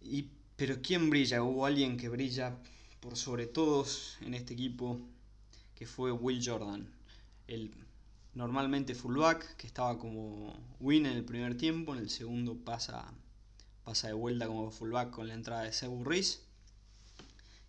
Y 0.00 0.30
pero 0.56 0.80
¿quién 0.80 1.10
brilla? 1.10 1.42
Hubo 1.42 1.66
alguien 1.66 1.98
que 1.98 2.08
brilla 2.08 2.56
por 3.00 3.16
sobre 3.16 3.46
todos 3.46 4.16
en 4.22 4.32
este 4.32 4.54
equipo, 4.54 4.98
que 5.74 5.86
fue 5.86 6.12
Will 6.12 6.42
Jordan. 6.42 6.88
El 7.46 7.74
normalmente 8.32 8.94
fullback, 8.94 9.56
que 9.56 9.66
estaba 9.66 9.98
como 9.98 10.54
win 10.80 11.04
en 11.04 11.12
el 11.12 11.24
primer 11.24 11.58
tiempo, 11.58 11.92
en 11.92 12.00
el 12.00 12.08
segundo 12.08 12.56
pasa, 12.56 13.12
pasa 13.84 14.08
de 14.08 14.14
vuelta 14.14 14.46
como 14.46 14.70
fullback 14.70 15.10
con 15.10 15.28
la 15.28 15.34
entrada 15.34 15.64
de 15.64 15.72
Sebu. 15.72 16.02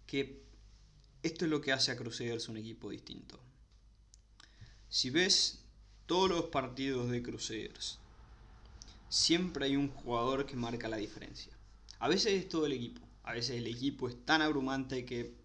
Que 0.05 0.46
esto 1.27 1.45
es 1.45 1.51
lo 1.51 1.61
que 1.61 1.71
hace 1.71 1.91
a 1.91 1.97
Crusaders 1.97 2.49
un 2.49 2.57
equipo 2.57 2.89
distinto. 2.89 3.39
Si 4.89 5.09
ves 5.09 5.59
todos 6.05 6.29
los 6.29 6.45
partidos 6.45 7.09
de 7.09 7.21
Crusaders, 7.21 7.99
siempre 9.09 9.65
hay 9.65 9.75
un 9.75 9.89
jugador 9.89 10.45
que 10.45 10.55
marca 10.55 10.87
la 10.87 10.97
diferencia. 10.97 11.53
A 11.99 12.07
veces 12.07 12.33
es 12.33 12.49
todo 12.49 12.65
el 12.65 12.73
equipo. 12.73 13.01
A 13.23 13.33
veces 13.33 13.57
el 13.57 13.67
equipo 13.67 14.07
es 14.07 14.25
tan 14.25 14.41
abrumante 14.41 15.05
que 15.05 15.35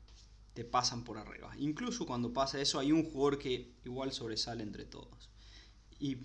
te 0.54 0.64
pasan 0.64 1.02
por 1.02 1.18
arriba. 1.18 1.52
Incluso 1.58 2.06
cuando 2.06 2.32
pasa 2.32 2.60
eso 2.60 2.78
hay 2.78 2.92
un 2.92 3.04
jugador 3.04 3.38
que 3.38 3.72
igual 3.84 4.12
sobresale 4.12 4.62
entre 4.62 4.84
todos. 4.84 5.30
Y 5.98 6.16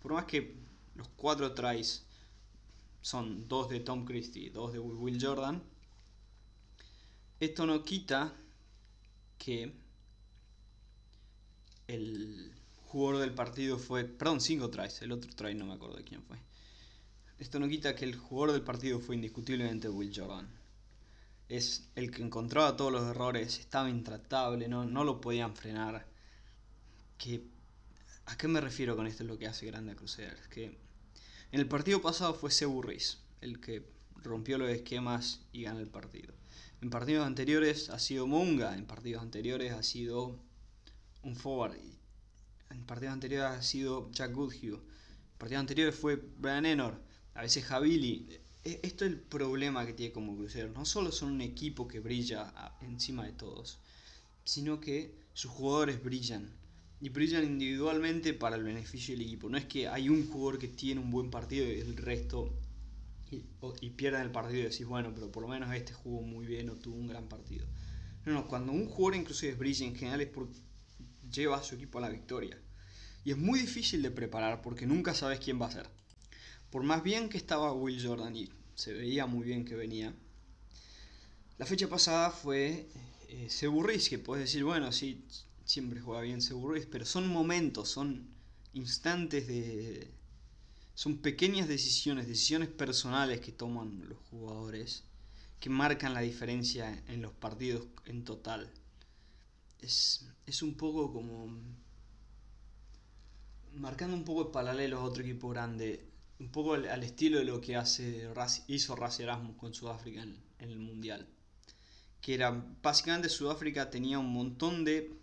por 0.00 0.12
más 0.12 0.26
que 0.26 0.56
los 0.94 1.08
cuatro 1.16 1.54
tries 1.54 2.04
son 3.00 3.48
dos 3.48 3.68
de 3.68 3.80
Tom 3.80 4.04
Christie, 4.04 4.50
dos 4.50 4.72
de 4.72 4.78
Will 4.78 5.18
Jordan, 5.20 5.62
esto 7.40 7.66
no 7.66 7.84
quita 7.84 8.34
que 9.38 9.72
el 11.86 12.52
jugador 12.86 13.20
del 13.20 13.34
partido 13.34 13.78
fue, 13.78 14.04
perdón, 14.04 14.40
cinco 14.40 14.70
tries, 14.70 15.02
el 15.02 15.12
otro 15.12 15.30
try 15.34 15.54
no 15.54 15.66
me 15.66 15.74
acuerdo 15.74 15.96
de 15.96 16.04
quién 16.04 16.22
fue. 16.22 16.36
Esto 17.38 17.60
no 17.60 17.68
quita 17.68 17.94
que 17.94 18.04
el 18.04 18.16
jugador 18.16 18.52
del 18.52 18.62
partido 18.62 18.98
fue 18.98 19.14
indiscutiblemente 19.14 19.88
Will 19.88 20.12
Jordan. 20.14 20.48
Es 21.48 21.88
el 21.94 22.10
que 22.10 22.22
encontraba 22.22 22.76
todos 22.76 22.92
los 22.92 23.08
errores, 23.08 23.58
estaba 23.58 23.88
intratable, 23.88 24.68
no, 24.68 24.84
no 24.84 25.04
lo 25.04 25.20
podían 25.20 25.54
frenar. 25.54 26.06
¿A 28.26 28.36
qué 28.36 28.48
me 28.48 28.60
refiero 28.60 28.96
con 28.96 29.06
esto? 29.06 29.22
Es 29.22 29.28
lo 29.28 29.38
que 29.38 29.46
hace 29.46 29.66
grande 29.66 29.92
a 29.92 29.96
Crusaders. 29.96 30.48
Que 30.48 30.64
en 30.64 31.60
el 31.60 31.68
partido 31.68 32.02
pasado 32.02 32.34
fue 32.34 32.50
Sebu 32.50 32.82
Ruiz, 32.82 33.18
el 33.40 33.60
que 33.60 33.88
rompió 34.16 34.58
los 34.58 34.68
esquemas 34.68 35.40
y 35.52 35.62
ganó 35.62 35.78
el 35.78 35.88
partido. 35.88 36.34
En 36.80 36.90
partidos 36.90 37.26
anteriores 37.26 37.90
ha 37.90 37.98
sido 37.98 38.28
Munga, 38.28 38.76
en 38.76 38.86
partidos 38.86 39.22
anteriores 39.22 39.72
ha 39.72 39.82
sido 39.82 40.38
un 41.24 41.34
forward, 41.34 41.76
en 42.70 42.86
partidos 42.86 43.14
anteriores 43.14 43.50
ha 43.50 43.62
sido 43.62 44.12
Jack 44.12 44.32
Goodhue, 44.32 44.74
en 44.74 45.38
partidos 45.38 45.60
anteriores 45.60 45.96
fue 45.96 46.16
Brian 46.16 46.66
Enor 46.66 47.02
a 47.34 47.42
veces 47.42 47.64
Javili. 47.64 48.28
E, 48.64 48.80
esto 48.82 49.04
es 49.04 49.12
el 49.12 49.18
problema 49.18 49.86
que 49.86 49.92
tiene 49.92 50.12
como 50.12 50.36
crucero. 50.36 50.72
No 50.72 50.84
solo 50.84 51.10
son 51.10 51.32
un 51.32 51.40
equipo 51.40 51.88
que 51.88 52.00
brilla 52.00 52.52
encima 52.80 53.24
de 53.24 53.32
todos, 53.32 53.78
sino 54.44 54.80
que 54.80 55.14
sus 55.34 55.50
jugadores 55.50 56.02
brillan. 56.02 56.48
Y 57.00 57.10
brillan 57.10 57.44
individualmente 57.44 58.34
para 58.34 58.56
el 58.56 58.64
beneficio 58.64 59.14
del 59.14 59.24
equipo. 59.24 59.48
No 59.48 59.56
es 59.56 59.66
que 59.66 59.86
hay 59.86 60.08
un 60.08 60.28
jugador 60.28 60.58
que 60.58 60.66
tiene 60.66 61.00
un 61.00 61.10
buen 61.10 61.30
partido 61.30 61.64
y 61.64 61.80
el 61.80 61.96
resto 61.96 62.52
y, 63.30 63.44
y 63.80 64.06
el 64.06 64.30
partido 64.30 64.60
y 64.60 64.64
decís, 64.64 64.86
bueno, 64.86 65.12
pero 65.14 65.30
por 65.30 65.42
lo 65.42 65.48
menos 65.48 65.74
este 65.74 65.92
jugó 65.92 66.22
muy 66.22 66.46
bien 66.46 66.70
o 66.70 66.74
tuvo 66.76 66.96
un 66.96 67.08
gran 67.08 67.28
partido. 67.28 67.66
No, 68.24 68.32
no, 68.32 68.48
cuando 68.48 68.72
un 68.72 68.86
jugador 68.86 69.20
inclusive 69.20 69.54
brilla 69.54 69.86
en 69.86 69.94
general 69.94 70.20
es 70.20 70.28
porque 70.28 70.58
lleva 71.30 71.58
a 71.58 71.62
su 71.62 71.74
equipo 71.74 71.98
a 71.98 72.02
la 72.02 72.08
victoria. 72.08 72.58
Y 73.24 73.32
es 73.32 73.36
muy 73.36 73.60
difícil 73.60 74.02
de 74.02 74.10
preparar 74.10 74.62
porque 74.62 74.86
nunca 74.86 75.14
sabes 75.14 75.40
quién 75.40 75.60
va 75.60 75.66
a 75.66 75.72
ser 75.72 75.88
por 76.70 76.82
más 76.82 77.02
bien 77.02 77.28
que 77.28 77.38
estaba 77.38 77.72
Will 77.72 78.04
Jordan 78.04 78.36
y 78.36 78.50
se 78.74 78.92
veía 78.92 79.26
muy 79.26 79.46
bien 79.46 79.64
que 79.64 79.74
venía, 79.74 80.14
la 81.58 81.66
fecha 81.66 81.88
pasada 81.88 82.30
fue 82.30 82.88
eh, 83.28 83.48
que 84.08 84.18
puedes 84.18 84.44
decir, 84.44 84.64
bueno, 84.64 84.92
sí, 84.92 85.24
siempre 85.64 86.00
juega 86.00 86.22
bien 86.22 86.40
Seburris, 86.40 86.86
pero 86.86 87.04
son 87.04 87.28
momentos, 87.28 87.88
son 87.88 88.28
instantes 88.74 89.46
de... 89.46 90.10
Son 90.98 91.18
pequeñas 91.18 91.68
decisiones, 91.68 92.26
decisiones 92.26 92.68
personales 92.70 93.38
que 93.38 93.52
toman 93.52 94.08
los 94.08 94.18
jugadores 94.30 95.04
que 95.60 95.70
marcan 95.70 96.12
la 96.12 96.22
diferencia 96.22 97.04
en 97.06 97.22
los 97.22 97.30
partidos 97.30 97.86
en 98.06 98.24
total. 98.24 98.68
Es, 99.78 100.26
es 100.44 100.60
un 100.60 100.74
poco 100.74 101.12
como... 101.12 101.56
Marcando 103.74 104.16
un 104.16 104.24
poco 104.24 104.42
el 104.42 104.48
paralelo 104.48 104.98
a 104.98 105.04
otro 105.04 105.22
equipo 105.22 105.50
grande 105.50 106.04
un 106.40 106.48
poco 106.48 106.74
al, 106.74 107.04
estilo 107.04 107.38
de 107.38 107.44
lo 107.44 107.60
que 107.60 107.76
hace, 107.76 108.28
hizo 108.66 108.96
Razi 108.96 109.22
Erasmus 109.22 109.56
con 109.56 109.72
Sudáfrica 109.72 110.22
en, 110.24 110.42
el 110.58 110.80
Mundial. 110.80 111.28
Que 112.20 112.34
era, 112.34 112.50
básicamente 112.82 113.28
Sudáfrica 113.28 113.88
tenía 113.88 114.18
un 114.18 114.32
montón 114.32 114.84
de 114.84 115.16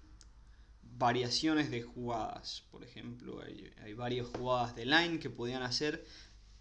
variaciones 0.97 1.71
de 1.71 1.81
jugadas. 1.81 2.63
Por 2.71 2.83
ejemplo, 2.83 3.41
hay, 3.41 3.71
hay, 3.83 3.93
varias 3.93 4.27
jugadas 4.27 4.75
de 4.75 4.85
line 4.85 5.19
que 5.19 5.29
podían 5.29 5.63
hacer, 5.63 6.05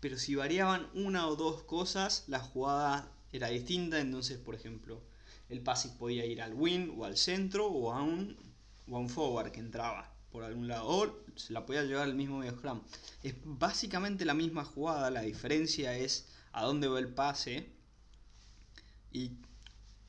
pero 0.00 0.18
si 0.18 0.34
variaban 0.34 0.88
una 0.94 1.28
o 1.28 1.36
dos 1.36 1.62
cosas, 1.62 2.24
la 2.28 2.40
jugada 2.40 3.10
era 3.32 3.48
distinta. 3.48 4.00
Entonces, 4.00 4.38
por 4.38 4.54
ejemplo, 4.54 5.02
el 5.48 5.60
pase 5.60 5.90
podía 5.90 6.24
ir 6.24 6.42
al 6.42 6.54
win 6.54 6.94
o 6.96 7.04
al 7.04 7.16
centro 7.16 7.66
o 7.66 7.92
a 7.92 8.02
un, 8.02 8.36
forward 9.08 9.50
que 9.50 9.60
entraba 9.60 10.12
por 10.30 10.44
algún 10.44 10.68
lado. 10.68 10.86
O 10.86 11.24
se 11.36 11.52
la 11.52 11.64
podía 11.66 11.84
llevar 11.84 12.08
el 12.08 12.14
mismo 12.14 12.42
scrum. 12.42 12.82
Es 13.22 13.34
básicamente 13.44 14.24
la 14.24 14.34
misma 14.34 14.64
jugada, 14.64 15.10
la 15.10 15.22
diferencia 15.22 15.96
es 15.96 16.28
a 16.52 16.64
dónde 16.64 16.88
va 16.88 16.98
el 16.98 17.08
pase 17.08 17.68
y 19.12 19.32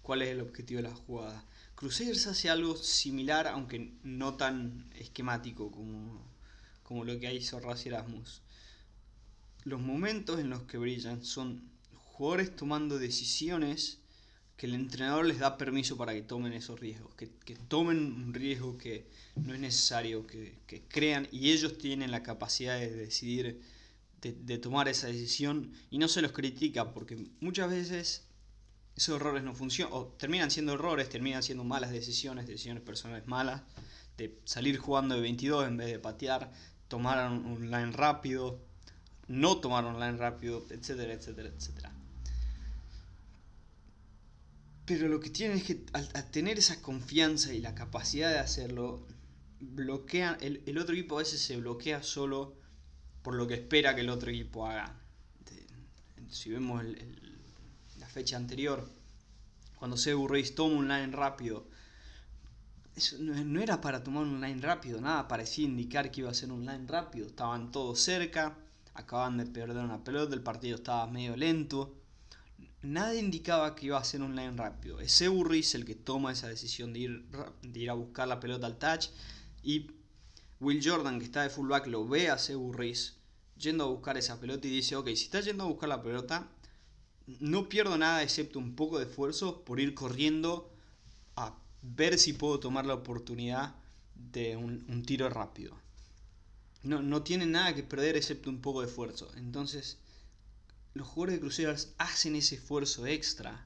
cuál 0.02 0.22
es 0.22 0.30
el 0.30 0.42
objetivo 0.42 0.82
de 0.82 0.90
la 0.90 0.96
jugada. 0.96 1.46
Crusaders 1.76 2.28
hace 2.28 2.50
algo 2.50 2.76
similar, 2.78 3.48
aunque 3.48 3.92
no 4.04 4.36
tan 4.36 4.90
esquemático 4.96 5.72
como, 5.72 6.26
como 6.84 7.04
lo 7.04 7.20
que 7.20 7.34
hizo 7.34 7.60
Razi 7.60 7.90
Erasmus. 7.90 8.42
Los 9.66 9.82
momentos 9.82 10.40
en 10.40 10.50
los 10.50 10.64
que 10.64 10.78
brillan 10.78 11.24
son 11.24 11.70
jugadores 12.16 12.56
tomando 12.56 12.98
decisiones 12.98 14.00
que 14.58 14.68
el 14.68 14.74
entrenador 14.74 15.26
les 15.26 15.40
da 15.40 15.58
permiso 15.58 15.98
para 15.98 16.14
que 16.14 16.22
tomen 16.22 16.54
esos 16.54 16.80
riesgos, 16.80 17.14
que, 17.16 17.28
tomen 17.68 17.98
un 17.98 18.34
riesgo 18.34 18.78
que 18.78 19.06
no 19.36 19.54
es 19.54 19.60
necesario, 19.60 20.26
que, 20.26 20.58
crean 20.88 21.28
y 21.32 21.52
ellos 21.52 21.78
tienen 21.78 22.12
la 22.12 22.24
capacidad 22.24 22.80
de 22.80 22.90
decidir, 22.90 23.62
de, 24.22 24.58
tomar 24.58 24.88
esa 24.88 25.08
decisión 25.08 25.74
y 25.92 25.98
no 25.98 26.08
se 26.08 26.22
los 26.22 26.32
critica 26.32 26.94
porque 26.94 27.28
muchas 27.42 27.70
veces 27.70 28.24
esos 28.96 29.18
errores 29.18 29.44
no 29.44 29.54
funcionan, 29.54 29.94
o 29.94 30.06
terminan 30.18 30.52
siendo 30.52 30.74
errores, 30.74 31.10
terminan 31.10 31.44
siendo 31.44 31.64
malas 31.64 31.92
decisiones, 31.92 32.48
decisiones 32.48 32.82
personales 32.82 33.28
malas, 33.28 33.62
de 34.18 34.40
salir 34.46 34.78
jugando 34.78 35.16
de 35.16 35.22
22 35.22 35.68
en 35.68 35.78
vez 35.78 35.88
de 35.88 36.00
patear, 36.00 36.52
tomar 36.88 37.30
un 37.30 37.70
line 37.70 37.92
rápido, 37.92 38.60
no 39.28 39.58
tomar 39.58 39.86
un 39.86 40.00
line 40.00 40.18
rápido, 40.18 40.66
etcétera, 40.70 41.14
etcétera, 41.14 41.50
etcétera. 41.50 41.92
Pero 44.86 45.08
lo 45.08 45.20
que 45.20 45.30
tienen 45.32 45.58
es 45.58 45.64
que 45.64 45.84
al, 45.94 46.32
tener 46.32 46.60
esa 46.60 46.82
confianza 46.82 47.54
y 47.54 47.60
la 47.60 47.74
capacidad 47.74 48.30
de 48.30 48.38
hacerlo, 48.38 49.06
bloquean, 49.60 50.38
el, 50.42 50.78
otro 50.78 50.94
equipo 50.94 51.16
a 51.16 51.24
veces 51.24 51.42
se 51.42 51.58
bloquea 51.58 52.04
solo 52.04 52.56
por 53.24 53.34
lo 53.34 53.48
que 53.48 53.56
espera 53.56 53.96
que 53.96 54.02
el 54.02 54.10
otro 54.10 54.30
equipo 54.30 54.68
haga. 54.68 54.96
si 56.30 56.52
vemos 56.52 56.84
la 56.84 57.25
fecha 58.16 58.38
anterior, 58.38 58.90
cuando 59.78 59.98
Sebu 59.98 60.30
Reis 60.30 60.56
toma 60.56 60.78
un 60.78 60.88
line 60.88 61.12
rápido, 61.12 61.68
no 63.20 63.60
era 63.60 63.82
para 63.82 64.06
tomar 64.06 64.24
un 64.24 64.40
line 64.40 64.62
rápido, 64.62 65.02
nada 65.02 65.28
parecía 65.28 65.66
indicar 65.66 66.10
que 66.10 66.22
iba 66.22 66.32
a 66.32 66.34
ser 66.34 66.50
un 66.54 66.66
line 66.66 66.88
rápido. 66.88 67.28
Estaban 67.28 67.74
todos 67.74 68.00
cerca, 68.00 68.58
acaban 68.94 69.38
de 69.38 69.46
perder 69.46 69.84
una 69.84 70.02
pelota, 70.02 70.34
el 70.34 70.42
partido 70.42 70.78
estaba 70.78 71.06
medio 71.08 71.36
lento. 71.36 71.94
Nada 72.84 73.14
indicaba 73.16 73.76
que 73.76 73.88
iba 73.88 73.98
a 73.98 74.04
ser 74.06 74.22
un 74.22 74.34
line 74.34 74.56
rápido. 74.56 75.02
Es 75.02 75.22
Burris 75.28 75.76
el 75.76 75.84
que 75.84 75.96
toma 75.96 76.32
esa 76.32 76.48
decisión 76.48 76.94
de 76.94 77.00
ir, 77.00 77.26
de 77.64 77.80
ir 77.82 77.90
a 77.90 77.96
buscar 77.96 78.30
la 78.30 78.40
pelota 78.40 78.66
al 78.66 78.78
touch. 78.78 79.08
Y 79.62 79.92
Will 80.62 80.80
Jordan, 80.82 81.20
que 81.20 81.26
está 81.26 81.44
de 81.44 81.50
fullback, 81.50 81.88
lo 81.88 82.08
ve 82.08 82.30
a 82.30 82.38
Burris 82.56 83.18
yendo 83.58 83.84
a 83.84 83.88
buscar 83.88 84.18
esa 84.18 84.40
pelota 84.40 84.68
y 84.68 84.72
dice, 84.72 84.96
ok, 84.96 85.08
si 85.08 85.26
está 85.26 85.42
yendo 85.42 85.66
a 85.66 85.68
buscar 85.68 85.90
la 85.90 86.02
pelota, 86.02 86.48
no 87.28 87.70
pierdo 87.70 87.98
nada 87.98 88.24
excepto 88.24 88.60
un 88.60 88.76
poco 88.76 89.00
de 89.00 89.06
esfuerzo 89.06 89.64
por 89.64 89.80
ir 89.80 89.94
corriendo 89.94 90.72
a 91.36 91.56
ver 91.82 92.18
si 92.20 92.34
puedo 92.34 92.60
tomar 92.60 92.86
la 92.86 92.94
oportunidad 92.94 93.76
de 94.16 94.56
un, 94.58 95.04
tiro 95.06 95.30
rápido. 95.30 95.76
No, 96.84 97.02
no 97.02 97.24
tienen 97.24 97.52
nada 97.52 97.74
que 97.74 97.84
perder 97.84 98.16
excepto 98.16 98.50
un 98.50 98.62
poco 98.62 98.82
de 98.82 98.88
esfuerzo. 98.88 99.32
Entonces, 99.38 99.98
los 100.94 101.08
jugadores 101.08 101.36
de 101.36 101.42
Crusaders 101.42 101.94
hacen 101.98 102.36
ese 102.36 102.56
esfuerzo 102.56 103.08
extra. 103.08 103.66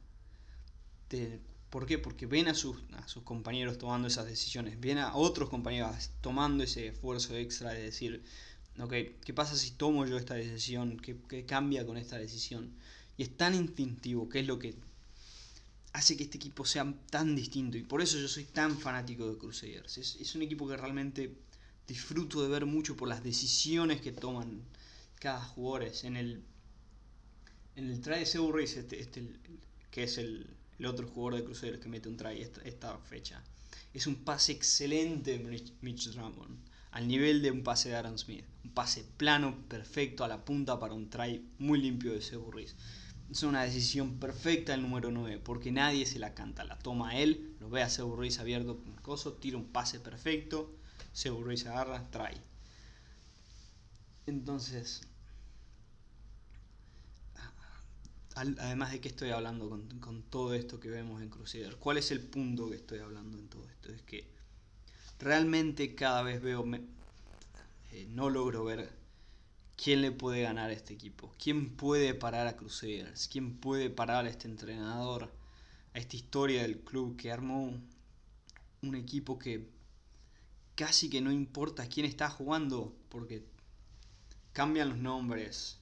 ¿Por 1.70 1.86
qué? 1.86 1.98
Porque 1.98 2.25
ven 2.25 2.48
a 2.48 2.54
sus, 2.54 2.78
a 2.94 3.08
sus 3.08 3.24
compañeros 3.24 3.78
tomando 3.78 4.08
esas 4.08 4.25
decisiones. 4.25 4.80
Ven 4.80 5.00
a 5.00 5.16
otros 5.16 5.50
compañeros 5.50 6.12
tomando 6.22 6.63
ese 6.63 6.88
esfuerzo 6.88 7.36
extra 7.36 7.72
de 7.72 7.84
decir, 7.84 8.24
ok, 8.80 8.94
¿qué 9.24 9.34
pasa 9.34 9.56
si 9.56 9.72
tomo 9.72 10.06
yo 10.06 10.18
esta 10.18 10.36
decisión? 10.36 10.98
¿Qué, 10.98 11.18
qué 11.28 11.46
cambia 11.46 11.86
con 11.86 11.98
esta 11.98 12.18
decisión? 12.18 12.74
Y 13.20 13.24
es 13.24 13.36
tan 13.36 13.54
instintivo, 13.54 14.30
que 14.30 14.40
es 14.40 14.48
lo 14.48 14.58
que 14.58 14.76
hace 15.92 16.16
que 16.16 16.24
este 16.24 16.38
equipo 16.38 16.64
sea 16.64 16.86
tan 17.10 17.36
distinto. 17.36 17.78
Y 17.78 17.84
por 17.84 18.02
eso 18.02 18.18
yo 18.18 18.30
soy 18.30 18.46
tan 18.46 18.80
fanático 18.80 19.30
de 19.30 19.38
Crusaders. 19.38 19.98
Es, 19.98 20.36
un 20.36 20.42
equipo 20.42 20.66
que 20.70 20.78
realmente 20.78 21.36
disfruto 21.86 22.42
de 22.42 22.48
ver 22.48 22.66
mucho 22.66 22.96
por 22.96 23.10
las 23.10 23.22
decisiones 23.22 24.00
que 24.00 24.14
toman 24.14 24.62
cada 25.16 25.42
jugador. 25.42 25.92
En 26.04 26.16
el, 26.16 26.42
en 27.76 27.90
el 27.90 28.00
try 28.00 28.20
de 28.20 28.26
Sebu 28.26 28.58
este, 28.60 29.02
este, 29.02 29.22
que 29.92 30.04
es 30.04 30.18
el, 30.18 30.56
otro 30.86 31.06
jugador 31.06 31.42
de 31.42 31.44
Crusaders 31.44 31.82
que 31.82 31.90
mete 31.90 32.08
un 32.08 32.16
try 32.16 32.42
esta, 32.42 32.62
esta 32.62 32.98
fecha, 33.00 33.44
es 33.94 34.08
un 34.08 34.24
pase 34.24 34.54
excelente 34.54 35.38
de 35.38 35.62
Mitch 35.82 36.08
Drummond. 36.12 36.58
Al 36.92 37.06
nivel 37.06 37.42
de 37.42 37.52
un 37.52 37.64
pase 37.64 37.90
de 37.90 37.96
Aaron 37.96 38.18
Smith. 38.18 38.46
Un 38.64 38.72
pase 38.72 39.04
plano, 39.18 39.68
perfecto, 39.68 40.24
a 40.24 40.30
la 40.30 40.44
punta 40.46 40.80
para 40.80 40.94
un 40.94 41.10
try 41.10 41.46
muy 41.60 41.82
limpio 41.82 42.14
de 42.14 42.22
Sebu 42.22 42.50
es 43.31 43.43
una 43.43 43.63
decisión 43.63 44.19
perfecta 44.19 44.74
el 44.74 44.81
número 44.81 45.12
9, 45.12 45.39
porque 45.43 45.71
nadie 45.71 46.05
se 46.05 46.19
la 46.19 46.33
canta. 46.33 46.63
La 46.63 46.79
toma 46.79 47.17
él, 47.17 47.55
lo 47.59 47.69
ve 47.69 47.83
a 47.83 47.89
Sebo 47.89 48.15
Ruiz 48.15 48.39
abierto 48.39 48.77
con 48.77 48.95
coso, 48.95 49.33
tira 49.33 49.57
un 49.57 49.67
pase 49.67 50.00
perfecto, 50.00 50.75
Sebo 51.13 51.43
Ruiz 51.43 51.65
agarra, 51.67 52.09
trae. 52.09 52.38
Entonces, 54.25 55.01
además 58.36 58.91
de 58.91 59.01
que 59.01 59.09
estoy 59.09 59.31
hablando 59.31 59.69
con, 59.69 60.24
todo 60.24 60.53
esto 60.53 60.79
que 60.79 60.89
vemos 60.89 61.21
en 61.21 61.29
Crusader, 61.29 61.75
¿cuál 61.77 61.98
es 61.98 62.12
el 62.12 62.21
punto 62.21 62.69
que 62.69 62.77
estoy 62.77 63.00
hablando 63.00 63.38
en 63.38 63.48
todo 63.48 63.67
esto? 63.69 63.91
Es 63.91 64.01
que 64.03 64.27
realmente 65.19 65.95
cada 65.95 66.24
vez 66.24 66.41
veo, 66.41 66.65
eh, 67.91 68.07
no 68.09 68.29
logro 68.29 68.63
ver 68.63 68.99
¿Quién 69.81 70.01
le 70.01 70.12
puede 70.12 70.41
ganar 70.41 70.71
a 70.71 70.74
este 70.74 70.93
equipo? 70.93 71.33
¿Quién 71.41 71.69
puede 71.69 72.13
parar 72.13 72.48
a 72.48 72.57
Crusaders? 72.57 73.29
¿Quién 73.29 73.55
puede 73.62 73.89
parar 73.89 74.25
a 74.25 74.29
este 74.29 74.45
entrenador? 74.50 75.31
A 75.93 76.00
esta 76.00 76.17
historia 76.17 76.63
del 76.63 76.81
club 76.81 77.15
que 77.15 77.31
armó 77.31 77.79
un 78.81 78.95
equipo 78.95 79.39
que 79.39 79.69
casi 80.75 81.09
que 81.09 81.21
no 81.21 81.31
importa 81.31 81.88
quién 81.88 82.05
está 82.05 82.29
jugando, 82.29 82.93
porque 83.07 83.45
cambian 84.51 84.89
los 84.89 84.98
nombres, 84.98 85.79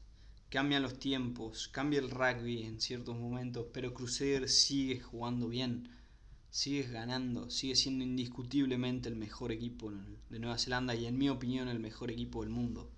cambian 0.50 0.84
los 0.84 1.00
tiempos, 1.00 1.68
cambia 1.68 2.00
el 2.00 2.12
rugby 2.12 2.66
en 2.66 2.80
ciertos 2.80 3.18
momentos, 3.18 3.66
pero 3.74 3.96
Crusaders 3.96 4.60
sigue 4.60 5.00
jugando 5.00 5.50
bien, 5.50 5.90
sigue 6.52 6.84
ganando, 6.84 7.50
sigue 7.50 7.76
siendo 7.76 8.04
indiscutiblemente 8.04 9.10
el 9.10 9.16
mejor 9.16 9.52
equipo 9.52 9.92
de 10.30 10.38
Nueva 10.40 10.60
Zelanda 10.60 10.94
y 10.94 11.08
en 11.08 11.18
mi 11.18 11.30
opinión 11.30 11.68
el 11.68 11.80
mejor 11.80 12.12
equipo 12.12 12.44
del 12.44 12.52
mundo. 12.52 12.92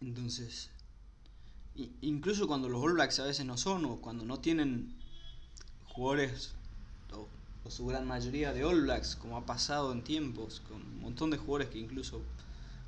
Entonces, 0.00 0.70
incluso 2.00 2.46
cuando 2.46 2.68
los 2.68 2.82
All 2.82 2.94
Blacks 2.94 3.20
a 3.20 3.24
veces 3.24 3.44
no 3.44 3.56
son, 3.56 3.84
o 3.84 4.00
cuando 4.00 4.24
no 4.24 4.40
tienen 4.40 4.94
jugadores, 5.88 6.52
o, 7.12 7.28
su 7.70 7.86
gran 7.86 8.06
mayoría 8.06 8.52
de 8.52 8.64
All 8.64 8.82
Blacks, 8.82 9.14
como 9.14 9.36
ha 9.36 9.46
pasado 9.46 9.92
en 9.92 10.02
tiempos, 10.02 10.60
con 10.60 10.80
un 10.80 11.00
montón 11.00 11.30
de 11.30 11.36
jugadores 11.36 11.68
que 11.68 11.78
incluso 11.78 12.22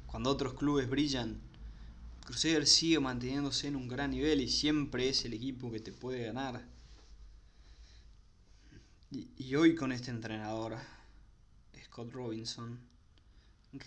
cuando 0.07 0.31
otros 0.31 0.55
clubes 0.55 0.88
brillan, 0.88 1.38
Crusader 2.25 2.66
sigue 2.66 3.01
manteniéndose 3.01 3.66
en 3.68 3.77
un 3.77 3.88
gran 3.88 4.12
nivel 4.12 4.40
y 4.40 4.48
siempre 4.48 5.09
es 5.09 5.25
el 5.25 5.35
equipo 5.35 5.70
que 5.70 5.81
te 5.81 5.92
puede 5.92 6.25
ganar. 6.25 6.64
Y, 9.11 9.29
y 9.37 9.55
hoy 9.57 9.75
con 9.75 9.92
este 9.92 10.11
entrenador, 10.11 10.77
Scott 11.85 12.12
Robinson, 12.12 12.79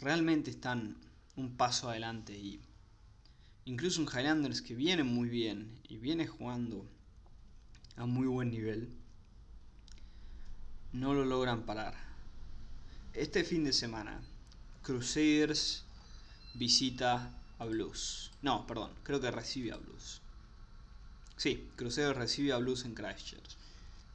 realmente 0.01 0.51
están 0.51 0.97
un 1.35 1.55
paso 1.55 1.89
adelante 1.89 2.37
y 2.37 2.59
Incluso 3.67 3.99
un 3.99 4.07
Highlanders 4.07 4.61
que 4.61 4.75
viene 4.75 5.03
muy 5.03 5.27
bien 5.27 5.79
y 5.89 5.97
viene 5.97 6.27
jugando 6.27 6.85
a 7.95 8.05
muy 8.05 8.27
buen 8.27 8.51
nivel, 8.51 8.93
no 10.93 11.15
lo 11.15 11.25
logran 11.25 11.65
parar. 11.65 11.95
Este 13.15 13.43
fin 13.43 13.63
de 13.63 13.73
semana, 13.73 14.21
Crusaders 14.83 15.83
visita 16.53 17.33
a 17.57 17.65
Blues. 17.65 18.29
No, 18.43 18.67
perdón, 18.67 18.91
creo 19.01 19.19
que 19.19 19.31
recibe 19.31 19.71
a 19.71 19.77
Blues. 19.77 20.21
Sí, 21.35 21.67
Crusaders 21.75 22.17
recibe 22.17 22.53
a 22.53 22.57
Blues 22.57 22.85
en 22.85 22.93
Christchurch. 22.93 23.57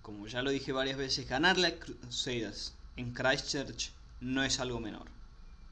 Como 0.00 0.28
ya 0.28 0.42
lo 0.42 0.50
dije 0.50 0.70
varias 0.70 0.96
veces, 0.96 1.28
ganarle 1.28 1.66
a 1.66 1.80
Crusaders 1.80 2.72
en 2.96 3.12
Christchurch 3.12 3.90
no 4.20 4.44
es 4.44 4.60
algo 4.60 4.78
menor. 4.78 5.08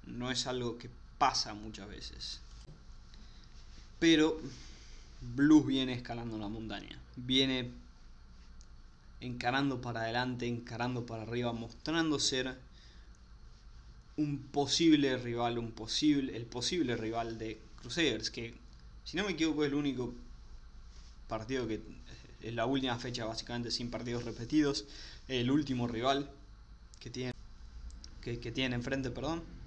No 0.04 0.32
es 0.32 0.48
algo 0.48 0.78
que 0.78 0.90
pasa 1.16 1.54
muchas 1.54 1.88
veces. 1.88 2.40
Pero 3.98 4.40
Blues 5.20 5.66
viene 5.66 5.92
escalando 5.92 6.38
la 6.38 6.48
montaña. 6.48 6.98
Viene 7.16 7.70
encarando 9.20 9.80
para 9.80 10.02
adelante, 10.02 10.46
encarando 10.46 11.04
para 11.04 11.22
arriba, 11.22 11.52
mostrando 11.52 12.18
ser 12.18 12.56
un 14.16 14.38
posible 14.38 15.16
rival, 15.16 15.58
un 15.58 15.72
posible, 15.72 16.36
el 16.36 16.44
posible 16.44 16.96
rival 16.96 17.38
de 17.38 17.58
Crusaders, 17.80 18.30
que 18.30 18.54
si 19.04 19.16
no 19.16 19.24
me 19.24 19.32
equivoco 19.32 19.64
es 19.64 19.68
el 19.68 19.74
único 19.74 20.14
partido 21.28 21.66
que 21.66 21.80
es 22.42 22.54
la 22.54 22.66
última 22.66 22.98
fecha 22.98 23.24
básicamente 23.24 23.70
sin 23.70 23.90
partidos 23.90 24.24
repetidos, 24.24 24.84
el 25.28 25.50
último 25.50 25.88
rival 25.88 26.30
que 27.00 27.10
tiene 27.10 27.32
que, 28.22 28.40
que 28.40 28.52
tiene 28.52 28.74
enfrente, 28.74 29.10
perdón 29.10 29.57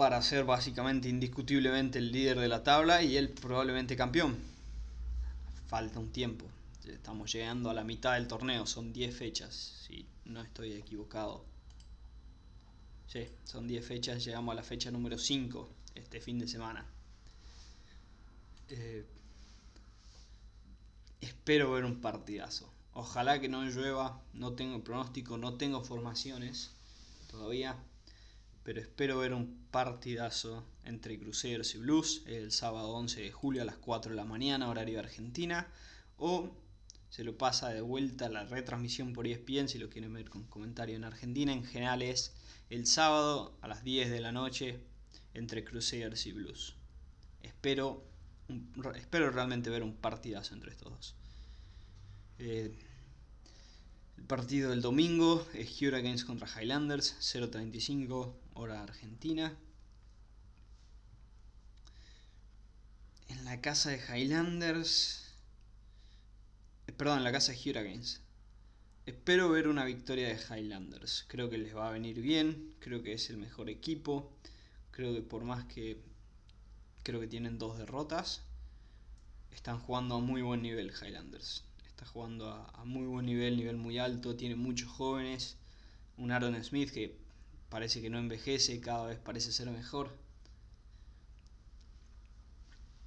para 0.00 0.22
ser 0.22 0.46
básicamente 0.46 1.10
indiscutiblemente 1.10 1.98
el 1.98 2.10
líder 2.10 2.38
de 2.38 2.48
la 2.48 2.62
tabla 2.62 3.02
y 3.02 3.18
él 3.18 3.28
probablemente 3.28 3.96
campeón. 3.96 4.38
Falta 5.66 5.98
un 5.98 6.10
tiempo. 6.10 6.46
Estamos 6.86 7.30
llegando 7.30 7.68
a 7.68 7.74
la 7.74 7.84
mitad 7.84 8.14
del 8.14 8.26
torneo, 8.26 8.64
son 8.64 8.94
10 8.94 9.14
fechas, 9.14 9.54
si 9.86 10.06
no 10.24 10.40
estoy 10.40 10.72
equivocado. 10.72 11.44
Sí, 13.08 13.28
son 13.44 13.68
10 13.68 13.86
fechas, 13.86 14.24
llegamos 14.24 14.54
a 14.54 14.56
la 14.56 14.62
fecha 14.62 14.90
número 14.90 15.18
5 15.18 15.68
este 15.94 16.18
fin 16.18 16.38
de 16.38 16.48
semana. 16.48 16.86
Eh, 18.70 19.04
espero 21.20 21.72
ver 21.72 21.84
un 21.84 22.00
partidazo. 22.00 22.72
Ojalá 22.94 23.38
que 23.38 23.50
no 23.50 23.64
llueva, 23.64 24.18
no 24.32 24.54
tengo 24.54 24.82
pronóstico, 24.82 25.36
no 25.36 25.58
tengo 25.58 25.84
formaciones 25.84 26.70
todavía 27.30 27.76
pero 28.70 28.82
espero 28.82 29.18
ver 29.18 29.34
un 29.34 29.66
partidazo 29.72 30.64
entre 30.84 31.18
Cruceros 31.18 31.74
y 31.74 31.78
Blues 31.78 32.22
el 32.26 32.52
sábado 32.52 32.90
11 32.90 33.20
de 33.20 33.32
julio 33.32 33.62
a 33.62 33.64
las 33.64 33.78
4 33.78 34.12
de 34.12 34.16
la 34.16 34.24
mañana, 34.24 34.68
horario 34.68 34.94
de 34.94 35.00
Argentina, 35.00 35.66
o 36.18 36.48
se 37.08 37.24
lo 37.24 37.36
pasa 37.36 37.70
de 37.70 37.80
vuelta 37.80 38.28
la 38.28 38.44
retransmisión 38.44 39.12
por 39.12 39.26
ESPN 39.26 39.66
si 39.66 39.80
lo 39.80 39.90
quieren 39.90 40.12
ver 40.12 40.30
con 40.30 40.44
comentario 40.44 40.94
en 40.94 41.02
Argentina. 41.02 41.52
En 41.52 41.64
general 41.64 42.00
es 42.00 42.32
el 42.68 42.86
sábado 42.86 43.58
a 43.60 43.66
las 43.66 43.82
10 43.82 44.08
de 44.08 44.20
la 44.20 44.30
noche 44.30 44.78
entre 45.34 45.64
Crusaders 45.64 46.24
y 46.26 46.32
Blues. 46.32 46.76
Espero, 47.42 48.04
espero 48.94 49.32
realmente 49.32 49.68
ver 49.68 49.82
un 49.82 49.96
partidazo 49.96 50.54
entre 50.54 50.70
estos 50.70 50.92
dos. 50.92 51.16
Eh, 52.38 52.72
el 54.16 54.24
partido 54.26 54.70
del 54.70 54.80
domingo 54.80 55.44
es 55.54 55.82
Hurricanes 55.82 56.24
contra 56.24 56.46
Highlanders, 56.46 57.16
0.35 57.18 58.32
hora 58.54 58.82
argentina. 58.82 59.56
En 63.28 63.44
la 63.44 63.60
casa 63.60 63.90
de 63.90 63.98
Highlanders. 63.98 65.34
Eh, 66.86 66.92
perdón, 66.92 67.18
en 67.18 67.24
la 67.24 67.32
casa 67.32 67.52
de 67.52 67.58
Hurricanes. 67.58 68.20
espero 69.06 69.50
ver 69.50 69.68
una 69.68 69.84
victoria 69.84 70.28
de 70.28 70.36
Highlanders. 70.36 71.24
Creo 71.28 71.50
que 71.50 71.58
les 71.58 71.74
va 71.76 71.88
a 71.88 71.92
venir 71.92 72.20
bien, 72.20 72.74
creo 72.80 73.02
que 73.02 73.12
es 73.12 73.30
el 73.30 73.36
mejor 73.38 73.70
equipo. 73.70 74.32
Creo 74.90 75.14
que 75.14 75.22
por 75.22 75.44
más 75.44 75.64
que 75.66 76.02
creo 77.02 77.20
que 77.20 77.26
tienen 77.26 77.58
dos 77.58 77.78
derrotas, 77.78 78.42
están 79.52 79.78
jugando 79.80 80.16
a 80.16 80.20
muy 80.20 80.42
buen 80.42 80.62
nivel 80.62 80.90
Highlanders. 80.90 81.64
Está 81.86 82.06
jugando 82.06 82.48
a, 82.50 82.84
muy 82.84 83.06
buen 83.06 83.26
nivel, 83.26 83.56
nivel 83.56 83.76
muy 83.76 83.98
alto, 83.98 84.36
tiene 84.36 84.56
muchos 84.56 84.88
jóvenes. 84.88 85.56
Un 86.16 86.32
Aaron 86.32 86.62
Smith 86.62 86.90
que 86.90 87.19
parece 87.70 88.02
que 88.02 88.10
no 88.10 88.18
envejece, 88.18 88.80
cada 88.80 89.06
vez 89.06 89.18
parece 89.18 89.52
ser 89.52 89.70
mejor. 89.70 90.10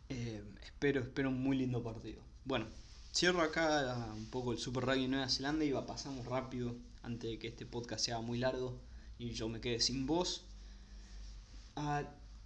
Eh, 0.09 0.43
espero, 0.63 1.01
espero 1.01 1.29
un 1.29 1.41
muy 1.41 1.57
lindo 1.57 1.83
partido. 1.83 2.21
Bueno, 2.45 2.65
cierro 3.13 3.41
acá 3.41 4.11
un 4.15 4.25
poco 4.27 4.53
el 4.53 4.57
Super 4.57 4.85
Rugby 4.85 5.07
Nueva 5.07 5.29
Zelanda 5.29 5.65
y 5.65 5.71
va, 5.71 5.85
pasamos 5.85 6.25
rápido 6.25 6.75
antes 7.03 7.29
de 7.29 7.39
que 7.39 7.49
este 7.49 7.65
podcast 7.65 8.05
sea 8.05 8.21
muy 8.21 8.39
largo 8.39 8.79
y 9.19 9.31
yo 9.31 9.49
me 9.49 9.61
quede 9.61 9.79
sin 9.79 10.07
voz. 10.07 10.45
Ah, 11.75 12.03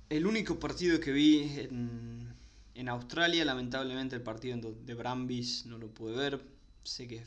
el 0.10 0.26
único 0.26 0.60
partido 0.60 1.00
que 1.00 1.12
vi 1.12 1.42
en, 1.60 2.34
en 2.74 2.90
Australia, 2.90 3.46
lamentablemente 3.46 4.16
el 4.16 4.22
partido 4.22 4.58
de 4.72 4.94
Brambis 4.94 5.66
no 5.66 5.78
lo 5.78 5.88
pude 5.94 6.16
ver. 6.16 6.42
Sé 6.84 7.08
que 7.08 7.24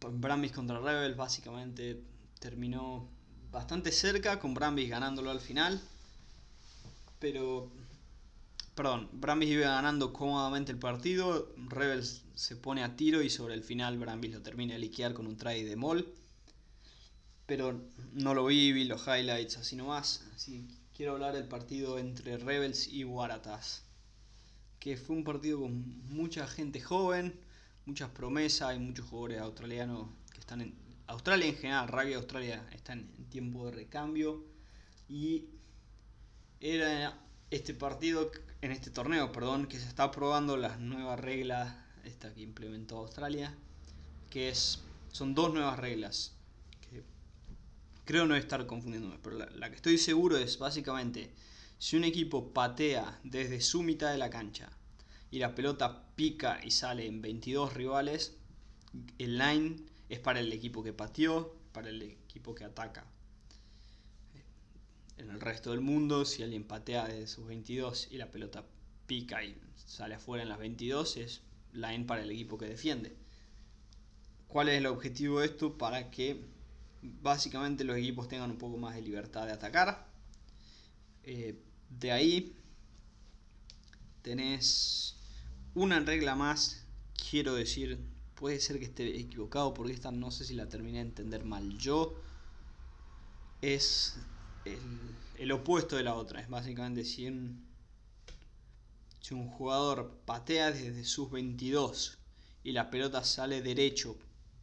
Brambis 0.00 0.52
contra 0.52 0.80
Rebels 0.80 1.16
básicamente 1.16 2.02
terminó 2.38 3.08
bastante 3.52 3.92
cerca, 3.92 4.40
con 4.40 4.54
Brambis 4.54 4.90
ganándolo 4.90 5.30
al 5.30 5.40
final. 5.40 5.80
Pero, 7.20 7.70
perdón, 8.74 9.08
Brambis 9.12 9.50
iba 9.50 9.68
ganando 9.68 10.12
cómodamente 10.12 10.72
el 10.72 10.78
partido. 10.78 11.54
Rebels 11.68 12.22
se 12.34 12.56
pone 12.56 12.82
a 12.82 12.96
tiro 12.96 13.22
y 13.22 13.30
sobre 13.30 13.54
el 13.54 13.62
final 13.62 13.98
Brambis 13.98 14.32
lo 14.32 14.42
termina 14.42 14.74
de 14.74 14.80
liquear 14.80 15.14
con 15.14 15.26
un 15.26 15.36
try 15.36 15.62
de 15.62 15.76
mol. 15.76 16.12
Pero 17.46 17.80
no 18.12 18.34
lo 18.34 18.46
vi, 18.46 18.72
vi 18.72 18.84
los 18.84 19.06
highlights 19.06 19.58
así 19.58 19.76
nomás. 19.76 20.24
Así 20.34 20.66
quiero 20.96 21.12
hablar 21.12 21.34
del 21.34 21.46
partido 21.46 21.98
entre 21.98 22.38
Rebels 22.38 22.88
y 22.88 23.04
Waratahs 23.04 23.84
que 24.82 24.96
fue 24.96 25.14
un 25.14 25.22
partido 25.22 25.60
con 25.60 26.08
mucha 26.08 26.44
gente 26.48 26.80
joven, 26.80 27.38
muchas 27.86 28.10
promesas, 28.10 28.74
y 28.74 28.80
muchos 28.80 29.06
jugadores 29.06 29.40
australianos 29.40 30.08
que 30.32 30.40
están 30.40 30.60
en 30.60 30.74
Australia 31.06 31.46
en 31.46 31.56
general, 31.56 31.88
Rugby 31.88 32.14
Australia 32.14 32.66
está 32.72 32.92
en 32.92 33.08
tiempo 33.28 33.66
de 33.66 33.72
recambio. 33.72 34.44
Y 35.08 35.46
era 36.60 37.18
este 37.50 37.74
partido 37.74 38.30
en 38.60 38.72
este 38.72 38.90
torneo, 38.90 39.32
perdón, 39.32 39.66
que 39.66 39.78
se 39.78 39.88
está 39.88 40.10
probando 40.10 40.56
las 40.56 40.78
nuevas 40.78 41.18
reglas 41.18 41.74
esta 42.04 42.32
que 42.32 42.40
implementó 42.40 42.98
Australia, 42.98 43.54
que 44.30 44.48
es 44.48 44.80
son 45.10 45.34
dos 45.34 45.52
nuevas 45.52 45.78
reglas 45.78 46.32
que 46.80 47.02
creo 48.04 48.26
no 48.26 48.34
estar 48.34 48.66
confundiéndome, 48.66 49.18
pero 49.22 49.38
la 49.38 49.68
que 49.68 49.76
estoy 49.76 49.98
seguro 49.98 50.38
es 50.38 50.58
básicamente 50.58 51.30
si 51.78 51.96
un 51.96 52.04
equipo 52.04 52.52
patea 52.52 53.20
desde 53.24 53.60
su 53.60 53.82
mitad 53.82 54.10
de 54.12 54.18
la 54.18 54.30
cancha 54.30 54.70
y 55.30 55.38
la 55.38 55.54
pelota 55.54 56.06
pica 56.14 56.60
y 56.64 56.70
sale 56.70 57.06
en 57.06 57.20
22 57.20 57.74
rivales, 57.74 58.36
el 59.18 59.38
line 59.38 59.76
es 60.12 60.20
para 60.20 60.40
el 60.40 60.52
equipo 60.52 60.82
que 60.82 60.92
pateó, 60.92 61.56
para 61.72 61.88
el 61.88 62.02
equipo 62.02 62.54
que 62.54 62.64
ataca. 62.64 63.06
En 65.16 65.30
el 65.30 65.40
resto 65.40 65.70
del 65.70 65.80
mundo, 65.80 66.26
si 66.26 66.42
alguien 66.42 66.64
patea 66.64 67.08
desde 67.08 67.26
sus 67.26 67.46
22 67.46 68.08
y 68.10 68.18
la 68.18 68.30
pelota 68.30 68.62
pica 69.06 69.42
y 69.42 69.58
sale 69.74 70.16
afuera 70.16 70.42
en 70.42 70.50
las 70.50 70.58
22, 70.58 71.16
es 71.16 71.40
line 71.72 72.04
para 72.04 72.22
el 72.22 72.30
equipo 72.30 72.58
que 72.58 72.66
defiende. 72.66 73.16
¿Cuál 74.48 74.68
es 74.68 74.76
el 74.76 74.86
objetivo 74.86 75.40
de 75.40 75.46
esto? 75.46 75.78
Para 75.78 76.10
que 76.10 76.44
básicamente 77.00 77.82
los 77.82 77.96
equipos 77.96 78.28
tengan 78.28 78.50
un 78.50 78.58
poco 78.58 78.76
más 78.76 78.94
de 78.94 79.00
libertad 79.00 79.46
de 79.46 79.52
atacar. 79.52 80.08
Eh, 81.22 81.58
de 81.88 82.12
ahí 82.12 82.54
tenés 84.20 85.16
una 85.72 86.00
regla 86.00 86.34
más. 86.34 86.84
Quiero 87.30 87.54
decir, 87.54 88.11
puede 88.42 88.58
ser 88.58 88.80
que 88.80 88.86
esté 88.86 89.20
equivocado 89.20 89.72
porque 89.72 89.92
esta 89.92 90.10
no 90.10 90.32
sé 90.32 90.44
si 90.44 90.54
la 90.54 90.68
terminé 90.68 90.98
de 90.98 91.04
entender 91.04 91.44
mal 91.44 91.78
yo. 91.78 92.12
Es 93.60 94.16
el, 95.38 95.52
opuesto 95.52 95.94
de 95.94 96.02
la 96.02 96.16
otra. 96.16 96.40
Es 96.40 96.48
básicamente 96.48 97.04
si 97.04 97.28
un, 97.28 97.64
si 99.20 99.34
un 99.34 99.48
jugador 99.48 100.18
patea 100.24 100.72
desde 100.72 101.04
sus 101.04 101.30
22 101.30 102.18
y 102.64 102.72
la 102.72 102.90
pelota 102.90 103.22
sale 103.22 103.62
derecho, 103.62 104.16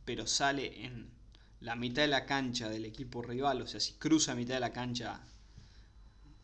pero 0.03 0.27
sale 0.27 0.83
en 0.83 1.09
la 1.61 1.77
mitad 1.77 2.01
de 2.01 2.09
la 2.09 2.25
cancha 2.25 2.67
del 2.67 2.83
equipo 2.83 3.21
rival, 3.21 3.61
o 3.61 3.67
sea, 3.67 3.79
si 3.79 3.93
cruza 3.93 4.35
mitad 4.35 4.55
de 4.55 4.59
la 4.59 4.73
cancha 4.73 5.21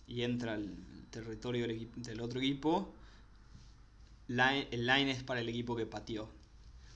y 0.08 0.21
entra 0.21 0.54
al 0.54 0.74
territorio 1.10 1.67
del, 1.67 2.21
otro 2.21 2.39
equipo, 2.39 2.93
el 4.30 4.88
line 4.88 5.12
es 5.12 5.21
para 5.24 5.41
el 5.41 5.50
equipo 5.50 5.76
que 5.76 5.86
pateó. 5.86 6.30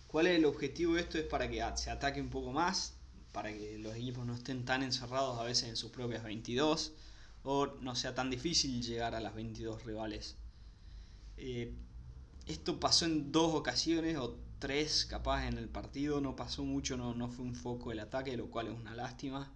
¿Cuál 0.10 0.28
es 0.28 0.38
el 0.38 0.46
objetivo 0.46 0.96
de 0.96 1.02
esto? 1.02 1.18
Es 1.18 1.24
para 1.26 1.50
que 1.50 1.64
se 1.76 1.90
ataque 1.90 2.20
un 2.20 2.30
poco 2.30 2.52
más, 2.52 2.96
para 3.32 3.54
que 3.54 3.78
los 3.78 3.96
equipos 3.96 4.26
no 4.26 4.34
estén 4.34 4.66
tan 4.66 4.84
encerrados 4.84 5.40
a 5.40 5.44
veces 5.44 5.70
en 5.70 5.78
sus 5.78 5.92
propias 5.92 6.24
22 6.24 6.92
o 7.44 7.68
no 7.82 7.96
sea 7.96 8.14
tan 8.14 8.30
difícil 8.30 8.82
llegar 8.84 9.16
a 9.16 9.22
las 9.22 9.34
22 9.34 9.86
rivales. 9.86 10.36
Eh, 11.38 11.74
esto 12.48 12.80
pasó 12.80 13.06
en 13.06 13.32
dos 13.32 13.54
ocasiones 13.56 14.18
o 14.18 14.38
tres 14.60 15.06
capaz 15.06 15.48
en 15.48 15.58
el 15.58 15.70
partido, 15.70 16.20
no 16.20 16.36
pasó 16.36 16.64
mucho, 16.66 16.98
no, 16.98 17.14
no 17.14 17.30
fue 17.30 17.46
un 17.46 17.56
foco 17.56 17.92
el 17.92 18.00
ataque, 18.00 18.36
lo 18.36 18.50
cual 18.50 18.68
es 18.68 18.74
una 18.74 18.96
lástima. 18.96 19.52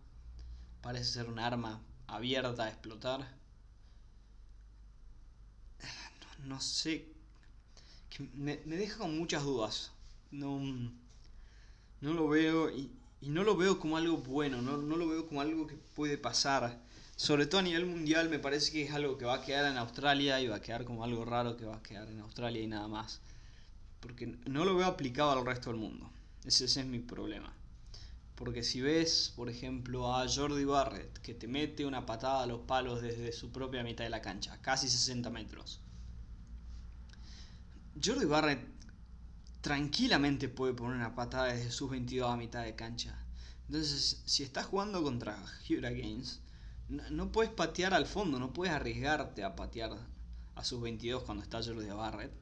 Parece 0.82 1.06
ser 1.06 1.28
un 1.28 1.40
arma 1.40 1.82
abierta 2.08 2.64
a 2.66 2.70
explotar 2.70 3.44
no 6.46 6.60
sé, 6.60 7.08
me, 8.34 8.58
deja 8.58 8.98
con 8.98 9.18
muchas 9.18 9.44
dudas. 9.44 9.92
No, 10.34 10.60
no 12.02 12.14
lo 12.14 12.28
veo 12.28 12.72
y, 12.72 12.92
no 13.22 13.44
lo 13.44 13.56
veo 13.56 13.80
como 13.80 13.98
algo 13.98 14.18
bueno, 14.18 14.64
no, 14.64 14.78
lo 14.78 15.08
veo 15.08 15.28
como 15.28 15.42
algo 15.42 15.68
que 15.68 15.76
puede 15.76 16.18
pasar. 16.18 16.82
Sobre 17.16 17.46
todo 17.46 17.60
a 17.60 17.64
nivel 17.64 17.86
mundial 17.86 18.30
me 18.30 18.40
parece 18.40 18.72
que 18.72 18.84
es 18.84 18.92
algo 18.92 19.18
que 19.18 19.26
va 19.26 19.36
a 19.36 19.42
quedar 19.46 19.72
en 19.72 19.78
Australia 19.78 20.42
y 20.42 20.48
va 20.48 20.56
a 20.56 20.62
quedar 20.62 20.86
como 20.86 21.04
algo 21.04 21.24
raro 21.24 21.56
que 21.56 21.66
va 21.66 21.76
a 21.76 21.84
quedar 21.84 22.10
en 22.10 22.20
Australia 22.20 22.64
y 22.64 22.68
nada 22.68 22.88
más. 22.88 23.22
Porque 24.00 24.26
no 24.48 24.66
lo 24.66 24.76
veo 24.76 24.88
aplicado 24.88 25.32
al 25.32 25.46
resto 25.46 25.70
del 25.70 25.80
mundo. 25.80 26.10
Ese, 26.44 26.66
ese 26.66 26.82
es 26.82 26.88
mi 26.88 27.00
problema. 27.00 27.54
Porque 28.36 28.64
si 28.64 28.82
ves, 28.82 29.32
por 29.36 29.50
ejemplo, 29.50 30.16
a 30.16 30.28
Jordi 30.28 30.66
Barrett, 30.66 31.20
que 31.20 31.36
te 31.36 31.48
mete 31.48 31.86
una 31.86 32.08
patada 32.08 32.42
a 32.42 32.48
los 32.48 32.62
palos 32.62 33.04
desde 33.04 33.32
su 33.32 33.52
propia 33.52 33.84
mitad 33.84 34.04
de 34.04 34.10
la 34.10 34.22
cancha, 34.22 34.60
casi 34.62 34.90
60 34.90 35.30
metros, 35.30 35.80
Jordi 38.04 38.26
Barrett 38.26 38.73
tranquilamente 39.64 40.50
puede 40.50 40.74
poner 40.74 40.98
una 40.98 41.16
patada 41.16 41.46
desde 41.46 41.72
sus 41.72 41.90
22 41.90 42.30
a 42.30 42.36
mitad 42.36 42.64
de 42.64 42.76
cancha. 42.76 43.18
Entonces, 43.68 44.22
si 44.26 44.44
estás 44.44 44.66
jugando 44.66 45.02
contra 45.02 45.42
Hurricanes, 45.70 46.42
no, 46.90 47.10
no 47.10 47.32
puedes 47.32 47.50
patear 47.50 47.94
al 47.94 48.06
fondo, 48.06 48.40
no 48.40 48.52
puedes 48.52 48.74
arriesgarte 48.74 49.42
a 49.42 49.56
patear 49.56 49.98
a 50.56 50.64
sus 50.66 50.82
22 50.82 51.24
cuando 51.24 51.44
está 51.44 51.64
Jordi 51.64 51.88
Barrett. 51.88 52.34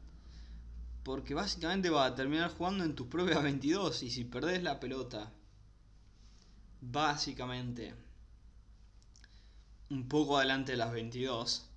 Porque 1.04 1.36
básicamente 1.36 1.92
va 1.92 2.08
a 2.08 2.16
terminar 2.16 2.50
jugando 2.58 2.84
en 2.84 2.96
tus 2.96 3.06
propias 3.06 3.44
22 3.44 4.02
y 4.02 4.10
si 4.10 4.24
perdés 4.26 4.64
la 4.64 4.80
pelota, 4.80 5.32
básicamente 6.82 7.94
un 9.92 10.08
poco 10.08 10.40
adelante 10.40 10.72
de 10.72 10.80
las 10.80 10.92
22, 10.92 11.70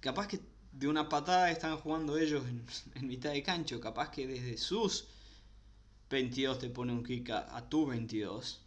capaz 0.00 0.26
que 0.26 0.40
de 0.72 0.88
una 0.88 1.08
patada 1.08 1.50
están 1.50 1.76
jugando 1.78 2.16
ellos 2.16 2.44
en, 2.94 3.06
mitad 3.06 3.32
de 3.32 3.42
cancho. 3.42 3.80
Capaz 3.80 4.10
que 4.10 4.26
desde 4.26 4.56
sus 4.56 5.06
22 6.08 6.58
te 6.58 6.70
pone 6.70 6.92
un 6.92 7.04
kick 7.04 7.30
a, 7.30 7.68
tu 7.68 7.86
22. 7.86 8.60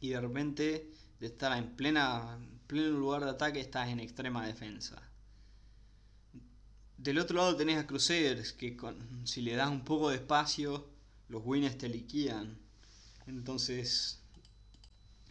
Y 0.00 0.10
de 0.10 0.20
repente 0.20 0.90
de 1.18 1.26
estar 1.26 1.56
en 1.56 1.76
plena 1.76 2.38
pleno 2.66 2.98
lugar 2.98 3.24
de 3.24 3.30
ataque 3.30 3.60
estás 3.60 3.88
en 3.88 4.00
extrema 4.00 4.46
defensa. 4.46 5.02
Del 6.96 7.18
otro 7.18 7.38
lado 7.38 7.56
tenés 7.56 7.78
a 7.78 7.86
Crusaders 7.86 8.52
que 8.52 8.76
con, 8.76 9.26
si 9.26 9.42
le 9.42 9.56
das 9.56 9.70
un 9.70 9.84
poco 9.84 10.10
de 10.10 10.16
espacio 10.16 10.86
los 11.28 11.42
winners 11.44 11.78
te 11.78 11.88
liquidan. 11.88 12.56
Entonces 13.26 14.20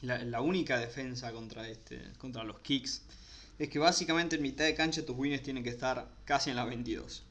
la, 0.02 0.24
la 0.24 0.42
única 0.42 0.78
defensa 0.78 1.32
contra 1.32 1.68
este 1.68 2.12
contra 2.18 2.44
los 2.44 2.60
kicks 2.60 3.04
es 3.60 3.70
que 3.70 3.78
básicamente 3.78 4.38
en 4.38 4.42
mitad 4.42 4.64
de 4.64 4.74
cancha 4.74 5.06
tus 5.06 5.18
winners 5.18 5.44
tienen 5.44 5.64
que 5.64 5.70
estar 5.70 6.10
casi 6.24 6.50
en 6.50 6.56
la 6.56 6.64
22. 6.64 7.24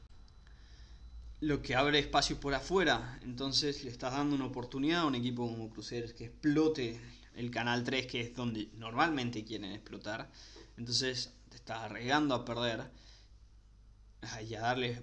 Lo 1.41 1.61
que 1.63 1.75
abre 1.75 1.97
espacio 1.97 2.39
por 2.39 2.53
afuera, 2.53 3.19
entonces 3.23 3.83
le 3.83 3.89
estás 3.89 4.13
dando 4.13 4.35
una 4.35 4.45
oportunidad 4.45 5.01
a 5.01 5.05
un 5.05 5.15
equipo 5.15 5.47
como 5.47 5.69
Cruceros 5.71 6.13
que 6.13 6.25
explote 6.25 6.99
el 7.35 7.49
canal 7.49 7.83
3, 7.83 8.05
que 8.05 8.21
es 8.21 8.35
donde 8.35 8.69
normalmente 8.77 9.43
quieren 9.43 9.71
explotar. 9.71 10.29
Entonces 10.77 11.33
te 11.49 11.55
estás 11.55 11.79
arriesgando 11.79 12.35
a 12.35 12.45
perder 12.45 12.83
y 14.47 14.53
a 14.53 14.61
darle 14.61 15.01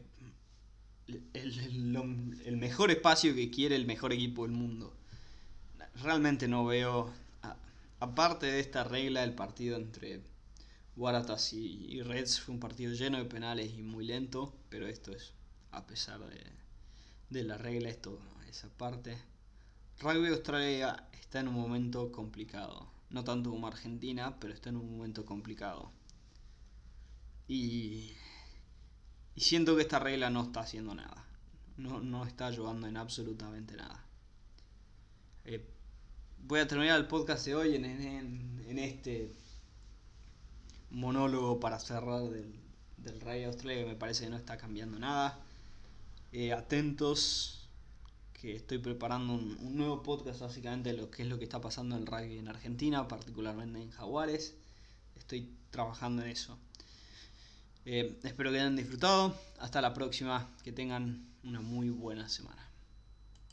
el, 1.08 2.40
el, 2.44 2.56
mejor 2.56 2.90
espacio 2.90 3.34
que 3.34 3.50
quiere 3.50 3.74
el 3.74 3.86
mejor 3.86 4.12
equipo 4.12 4.42
del 4.42 4.52
mundo. 4.52 4.94
realmente 6.02 6.46
no 6.46 6.64
veo, 6.64 7.12
aparte 7.98 8.46
de 8.46 8.60
esta 8.60 8.84
regla 8.84 9.22
del 9.22 9.34
partido 9.34 9.76
entre 9.76 10.20
Waratahs 10.96 11.52
y, 11.52 12.02
Reds, 12.02 12.40
fue 12.40 12.54
un 12.54 12.60
partido 12.60 12.92
lleno 12.94 13.18
de 13.18 13.24
penales 13.24 13.72
y 13.76 13.82
muy 13.82 14.06
lento, 14.06 14.54
pero 14.68 14.86
esto 14.86 15.12
es 15.12 15.34
a 15.72 15.86
pesar 15.86 16.20
de, 16.20 16.40
de 17.30 17.44
la 17.44 17.58
regla, 17.58 17.90
esto, 17.90 18.18
esa 18.48 18.68
parte. 18.70 19.18
Rugby 20.00 20.28
Australia 20.28 21.08
está 21.20 21.40
en 21.40 21.48
un 21.48 21.54
momento 21.54 22.12
complicado. 22.12 22.90
No 23.10 23.24
tanto 23.24 23.50
como 23.50 23.66
Argentina, 23.66 24.38
pero 24.40 24.52
está 24.52 24.70
en 24.70 24.76
un 24.76 24.96
momento 24.96 25.24
complicado. 25.24 25.92
Y, 27.48 28.12
y 29.34 29.40
siento 29.40 29.76
que 29.76 29.82
esta 29.82 29.98
regla 29.98 30.30
no 30.30 30.42
está 30.42 30.60
haciendo 30.60 30.94
nada. 30.94 31.24
No, 31.76 32.00
no 32.00 32.24
está 32.24 32.46
ayudando 32.46 32.86
en 32.86 32.96
absolutamente 32.96 33.76
nada. 33.76 34.04
Eh, 35.44 35.64
voy 36.38 36.60
a 36.60 36.66
terminar 36.66 36.98
el 36.98 37.06
podcast 37.06 37.46
de 37.46 37.54
hoy 37.54 37.76
en, 37.76 37.84
en, 37.84 38.78
este 38.78 39.32
monólogo 40.96 41.60
para 41.60 41.78
cerrar 41.78 42.22
del, 42.22 42.54
del 42.96 43.20
Rugby 43.20 43.44
Australia 43.44 43.84
que 43.84 43.90
me 43.90 43.96
parece 43.96 44.24
que 44.24 44.30
no 44.30 44.36
está 44.36 44.56
cambiando 44.56 44.98
nada. 44.98 45.38
Eh, 46.32 46.52
atentos 46.52 47.68
que 48.32 48.56
estoy 48.56 48.78
preparando 48.78 49.34
un, 49.34 49.76
nuevo 49.76 50.02
podcast 50.02 50.40
básicamente 50.40 50.92
de 50.92 50.98
lo 50.98 51.10
que 51.10 51.22
es 51.22 51.28
lo 51.28 51.38
que 51.38 51.44
está 51.44 51.60
pasando 51.60 51.96
en 51.96 52.02
el 52.02 52.06
rugby 52.06 52.38
en 52.38 52.48
Argentina, 52.48 53.06
particularmente 53.08 53.80
en 53.80 53.90
Jaguares. 53.90 54.54
Estoy 55.16 55.50
trabajando 55.70 56.22
en 56.22 56.28
eso. 56.28 56.58
Eh, 57.84 58.18
espero 58.24 58.50
que 58.50 58.58
hayan 58.58 58.76
disfrutado. 58.76 59.38
Hasta 59.58 59.80
la 59.80 59.92
próxima. 59.94 60.48
Que 60.64 60.72
tengan 60.72 61.26
una 61.44 61.60
muy 61.60 61.90
buena 61.90 62.28
semana. 62.28 62.65